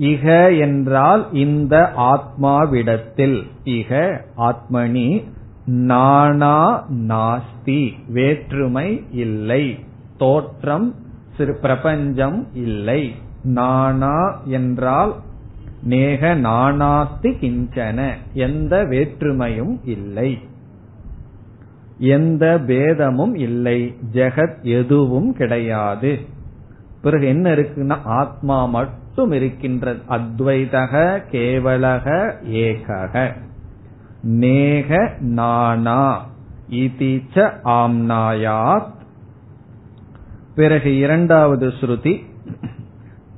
[0.00, 5.24] இக என்றால் இந்த ஆத்மாவிடத்தில் இக ஆத்மனி
[5.66, 9.78] நானா நாஸ்தி வேற்றுமை இல்லை.
[10.18, 10.94] தோற்றம்
[11.36, 13.14] சிறு பிரபஞ்சம் இல்லை.
[13.42, 15.14] நானா என்றால்
[15.84, 18.12] நேக நானாஸ்தி கிஞ்சன.
[18.32, 20.38] எந்த வேற்றுமையும் இல்லை.
[21.98, 23.96] எந்த பேதமும் இல்லை.
[24.12, 26.18] ஜெகத் எதுவும் கிடையாது.
[27.02, 33.32] பிறகு என்ன இருக்குன்னா ஆத்மா மட்டும் இருக்கின்றது அத்வைதக கேவலக ஏகக.
[34.22, 36.26] நேக நானா
[36.70, 38.92] இதிச்ச ஆம்னாயாத்.
[40.54, 42.32] பிறகு இரண்டாவது ஸ்ருதி.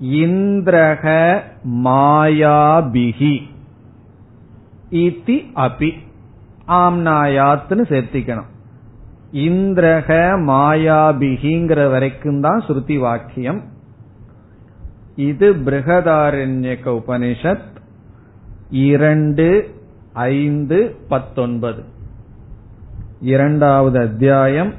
[0.03, 1.41] இந்திரக
[1.71, 3.43] மாயாபிகி
[4.91, 5.91] இதி அபி.
[6.69, 8.51] ஆம்னாயாத்னு சேர்த்திக்கணும்.
[9.33, 10.09] இந்திரக
[10.49, 13.63] மாயாபிகிங்கிற வரைக்கும் தான் ஸ்ருதி வாக்கியம்.
[15.17, 17.75] இது பிருகதாரண்யக உபனிஷத்
[18.71, 19.75] இரண்டு
[20.13, 21.85] ஐந்து பத்தொன்பது.
[23.21, 24.73] இரண்டாவது அத்தியாயம்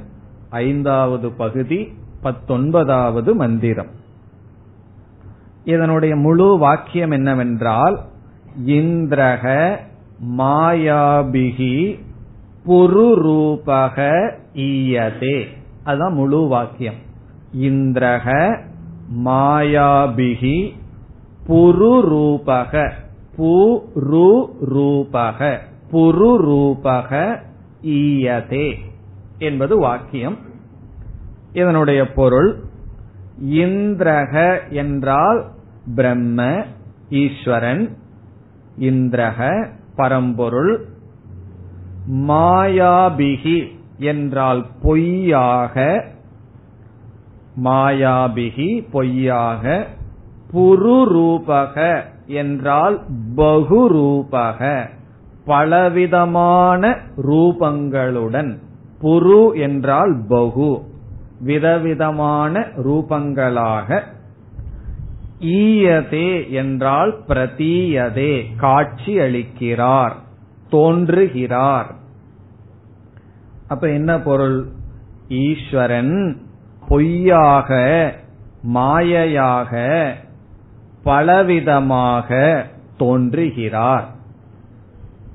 [0.50, 3.96] ஐந்தாவது பகுதி பத்தொன்பதாவது மந்திரம்.
[5.68, 8.00] இதனுடைய முழு வாக்கியம் என்னவென்றால்
[8.66, 9.76] இந்திரக
[10.38, 11.98] மாயாபிகி
[12.66, 15.46] புருரூபக ஈயதே.
[15.84, 16.94] அதுதான் முழு வாக்கியம்.
[17.60, 18.56] இந்திரக
[19.24, 20.72] மாயாபிகி
[21.48, 22.90] புருரூபக
[23.38, 25.58] புருரூபக
[25.92, 27.40] புருரூபக
[27.82, 28.74] ஈயதே
[29.38, 30.36] என்பது வாக்கியம்.
[31.52, 32.56] இதனுடைய பொருள்
[33.50, 35.44] இந்திரக என்றால்
[35.94, 36.40] பிரம்ம
[37.18, 37.84] ஈஸ்வரன்
[38.80, 39.40] இந்திரக
[39.96, 40.72] பரம்பொருள்
[42.28, 43.58] மாயாபிகி
[44.04, 45.76] என்றால் பொய்யாக
[47.64, 49.64] மாயாபிகி பொய்யாக
[50.52, 51.76] புருரூபக
[52.34, 52.96] என்றால்
[53.36, 54.60] பகுரூபக
[55.44, 56.82] பலவிதமான
[57.28, 58.52] ரூபங்களுடன்
[59.00, 60.70] புரு என்றால் பகு
[61.40, 63.88] விதவிதமான ரூபங்களாக
[65.40, 70.12] ஈயதே என்றால் பிரதீயதே காட்சி அளிக்கிறார்
[70.70, 71.94] தோன்றுகிறார்.
[73.68, 74.66] அப்ப என்ன பொருள்?
[75.28, 76.40] ஈஸ்வரன்
[76.88, 77.70] பொய்யாக
[78.74, 79.72] மாயையாக
[81.04, 82.64] பலவிதமாக
[82.96, 84.08] தோன்றுகிறார்.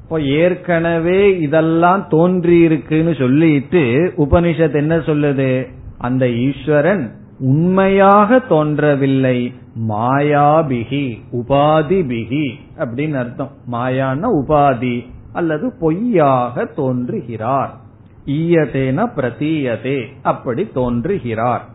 [0.04, 5.68] இப்போ ஏற்கனவே இதெல்லாம் தோன்றியிருக்குன்னு சொல்லிட்டு உபனிஷத் என்ன சொல்லுது?
[5.98, 9.54] அந்த ஈஸ்வரன் உண்மையாக தோன்றவில்லை.
[9.80, 13.52] மாயாபிகி உபாதிபிகி அப்படின்னு அர்த்தம்.
[13.72, 17.78] மாயான உபாதி அல்லது பொய்யாக தோன்றுகிறார்.
[18.26, 21.66] ஈயதேன பிரதீயதே அப்படி தோன்றுகிறார்.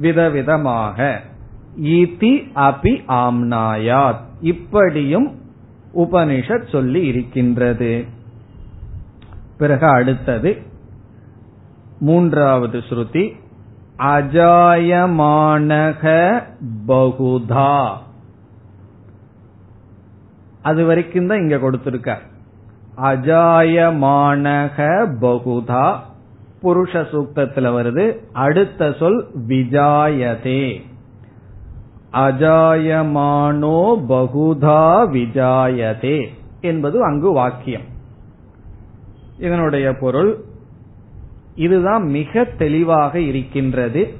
[0.00, 1.18] விதவிதமாக
[1.82, 5.38] இதி அபி ஆம்னாயாத் இப்படியும்
[5.94, 8.04] உபனிஷத் சொல்லி இருக்கின்றது.
[9.58, 10.58] பிறகு அடுத்தது
[12.00, 13.30] மூன்றாவது ஸ்ருதி
[13.98, 15.12] அஜாயமானக
[16.88, 17.92] பகுதா.
[20.62, 22.18] அது வரைக்கும் தான் இங்க கொடுத்திருக்க
[23.02, 24.76] அஜாயமானக
[25.20, 25.96] பகுதா.
[26.62, 28.16] புருஷ சூக்தத்துல வருது.
[28.32, 30.82] அடுத்த சொல் விஜாயதே.
[32.12, 36.28] அஜாயமானோ பகுதா விஜாயதே
[36.60, 37.92] என்பது அங்கு வாக்கியம்.
[39.38, 40.44] இதனுடைய பொருள்
[41.54, 44.14] இதுதான் மிக தெளிவாக இருக்கின்றது.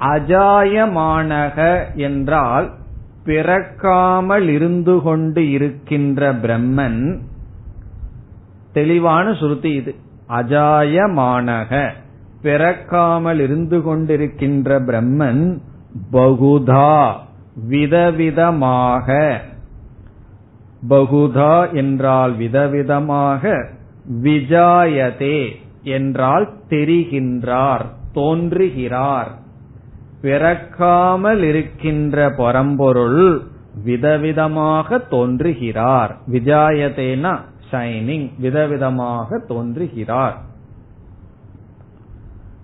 [0.00, 2.70] அஜாயமானக என்றால்
[3.24, 7.18] பிறக்காமல் இருந்து கொண்டு இருக்கின்ற பிரம்மன்.
[8.72, 9.94] தெளிவான சுருதி இது.
[10.28, 11.90] அஜாயமானக
[12.42, 15.58] பிறக்காமல் இருந்து கொண்டிருக்கின்ற பிரம்மன்
[16.12, 17.12] பகுதா
[17.70, 19.36] விதவிதமாக.
[20.88, 23.66] பகுதா என்றால் விதவிதமாக
[24.22, 25.64] விஜாயதே.
[25.86, 29.30] என்றால் தெரிகின்றார் தோன்றுகிறார்.
[30.20, 33.42] பிறக்காமல் இருக்கின்ற பரம்பொருள்
[33.86, 36.16] விதவிதமாக தோன்றுகிறார்.
[36.32, 37.32] விஜாயதேனா
[37.70, 40.36] ஷைனிங் விதவிதமாக தோன்றுகிறார்.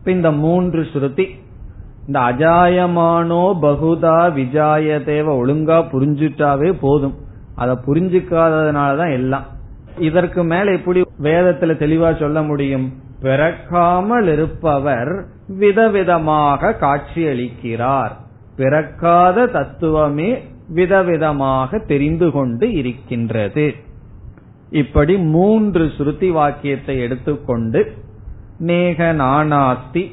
[0.04, 1.26] இந்த மூன்று ஸ்ருதி
[2.06, 7.14] இந்த அஜாயமானோ பகுதா விஜாயதேவ ஒழுங்கா புரிஞ்சுட்டாவே போதும்.
[7.54, 9.46] அதை புரிஞ்சுக்காததுனாலதான் எல்லாம்.
[9.98, 13.10] இதற்கு மேல எப்படி வேதத்துல தெளிவா சொல்ல முடியும்?
[13.22, 15.12] பிறக்காமல் இருப்பவர்
[15.60, 18.12] விதவிதமாக காட்சியளிக்கிறார்.
[18.56, 20.30] பிறக்காத தத்துவமே
[20.74, 23.66] விதவிதமாக தெரிந்து கொண்டு இருக்கின்றது.
[24.80, 27.80] இப்படி மூன்று ஸ்ருதி வாக்கியத்தை எடுத்துக்கொண்டு
[28.68, 30.04] நேக நானாஸ்தி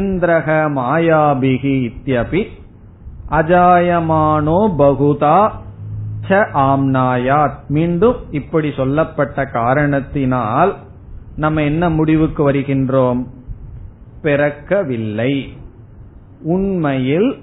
[0.00, 0.48] இந்திரக
[0.78, 2.42] மாயாபிகி இத்தியபி
[3.38, 5.38] அஜாயமானோ பகுதா
[6.28, 7.58] ச ஆம்னாயாத்.
[7.68, 10.72] மீண்டும் இப்படி சொல்லப்பட்ட காரணத்தினால்
[11.36, 13.26] நம்ம என்ன முடிவுக்கு வருகின்றோம்?
[14.22, 15.48] பிறக்கவில்லை.
[16.42, 17.36] உண்மையில்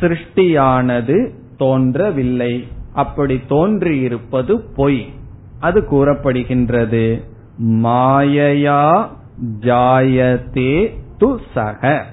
[0.00, 2.66] சிருஷ்டியானது தோன்றவில்லை.
[2.92, 5.12] அப்படி தோன்றியிருப்பது பொய்.
[5.60, 7.24] அது கூறப்படுகின்றது.
[7.62, 9.08] மாயையா
[9.60, 12.06] ஜாயதே து சக.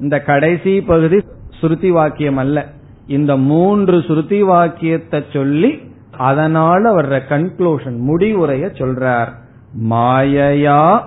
[0.00, 1.16] இந்த கடைசி பகுதி
[1.60, 2.72] ஸ்ருதி வாக்கியம் அல்ல.
[3.06, 5.78] இந்த மூன்று ஸ்ருதி வாக்கியத்தை சொல்லி
[6.18, 9.48] அதனால வர்ற கன்க்ளூஷன் முடிவுரைய சொல்றார்.
[9.72, 11.00] மாயையா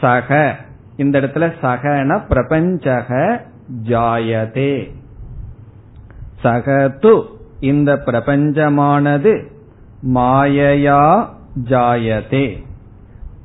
[0.00, 0.56] சக.
[0.96, 3.40] இந்த இடத்துல சகன பிரபஞ்சக
[3.82, 4.94] ஜாயதே.
[6.44, 7.22] சகது
[7.60, 9.46] இந்த பிரபஞ்சமானது
[10.14, 11.26] மாயையா
[11.64, 12.64] ஜாயதே.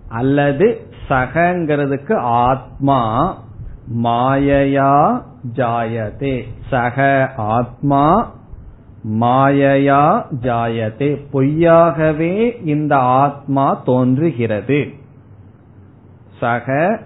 [0.10, 3.34] அல்லது சகங்கிறதுக்கு ஆத்மா
[4.04, 5.22] மாயையா
[5.56, 6.44] ஜாயதே.
[6.70, 8.32] சக ஆத்மா
[9.10, 11.26] மாயையா ஜாயதே.
[11.34, 14.88] பொய்யாகவே இந்த ஆத்மா தோன்றுகிறது.
[16.40, 17.00] சக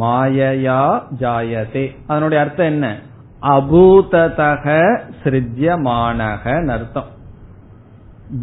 [0.00, 1.96] மாயையா ஜாயதே.
[2.06, 2.98] அதனுடைய அர்த்தம் என்ன?
[3.42, 7.14] அபூததக சிருஜ்யமானகன் அர்த்தம்.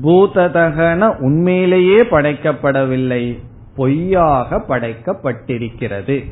[0.03, 3.39] பூததகன உண்மையிலேயே படைக்கப்படவில்லை.
[3.75, 6.31] பொய்யாக படைக்கப்பட்டிருக்கிறது.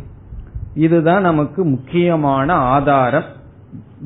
[0.76, 3.24] இதுதான் நமக்கு முக்கியமான ஆதாரம்.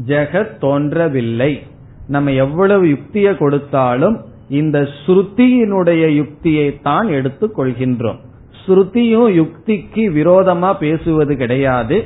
[0.05, 1.63] ஜெகத் தோன்றவில்லை.
[2.07, 8.19] நம்ம எவ்வளவு யுக்தியை கொடுத்தாலும் இந்த ஸ்ருதியினுடைய யுக்தியை தான் எடுத்துக் கொள்கின்றோம்.
[8.65, 12.05] ஸ்ருதியும் யுக்திக்கு விரோதமா பேசுவது கிடையாது.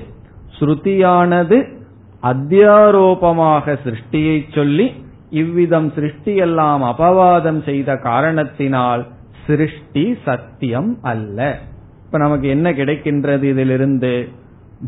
[0.60, 1.78] ஸ்ருதியானது
[2.24, 4.92] அத்தியாரோபமாக சிருஷ்டியை சொல்லி
[5.30, 9.08] இவ்விதம் சிருஷ்டியெல்லாம் அபவாதம் செய்த காரணத்தினால்
[9.48, 11.60] சிருஷ்டி சத்தியம் அல்ல.
[12.06, 14.28] இப்ப நமக்கு என்ன கிடைக்கின்றது இதிலிருந்து?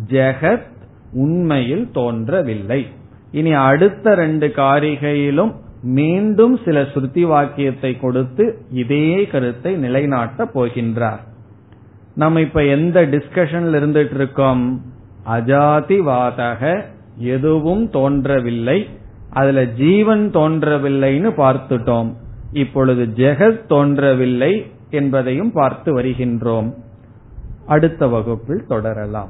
[0.09, 0.69] ஜெகத்
[1.13, 2.87] உண்மையில் தோன்றவில்லை.
[3.31, 11.19] இனி அடுத்த ரெண்டு காரிகையிலும் மீண்டும் சில ஸ்ருதி வாக்கியத்தை கொடுத்து இதே கருத்தை நிலைநாட்ட போகின்றார்.
[12.15, 14.81] நம்ம இப்ப எந்த டிஸ்கஷன்ல இருந்துட்டு இருக்கோம்
[15.29, 16.83] அஜாதிவாதக
[17.17, 18.89] எதுவும் தோன்றவில்லை.
[19.29, 22.13] அதுல ஜீவன் தோன்றவில்லைன்னு பார்த்துட்டோம்.
[22.53, 26.73] இப்பொழுது ஜெகத் தோன்றவில்லை என்பதையும் பார்த்து வருகின்றோம்.
[27.65, 29.29] அடுத்த வகுப்பில் தொடரலாம்.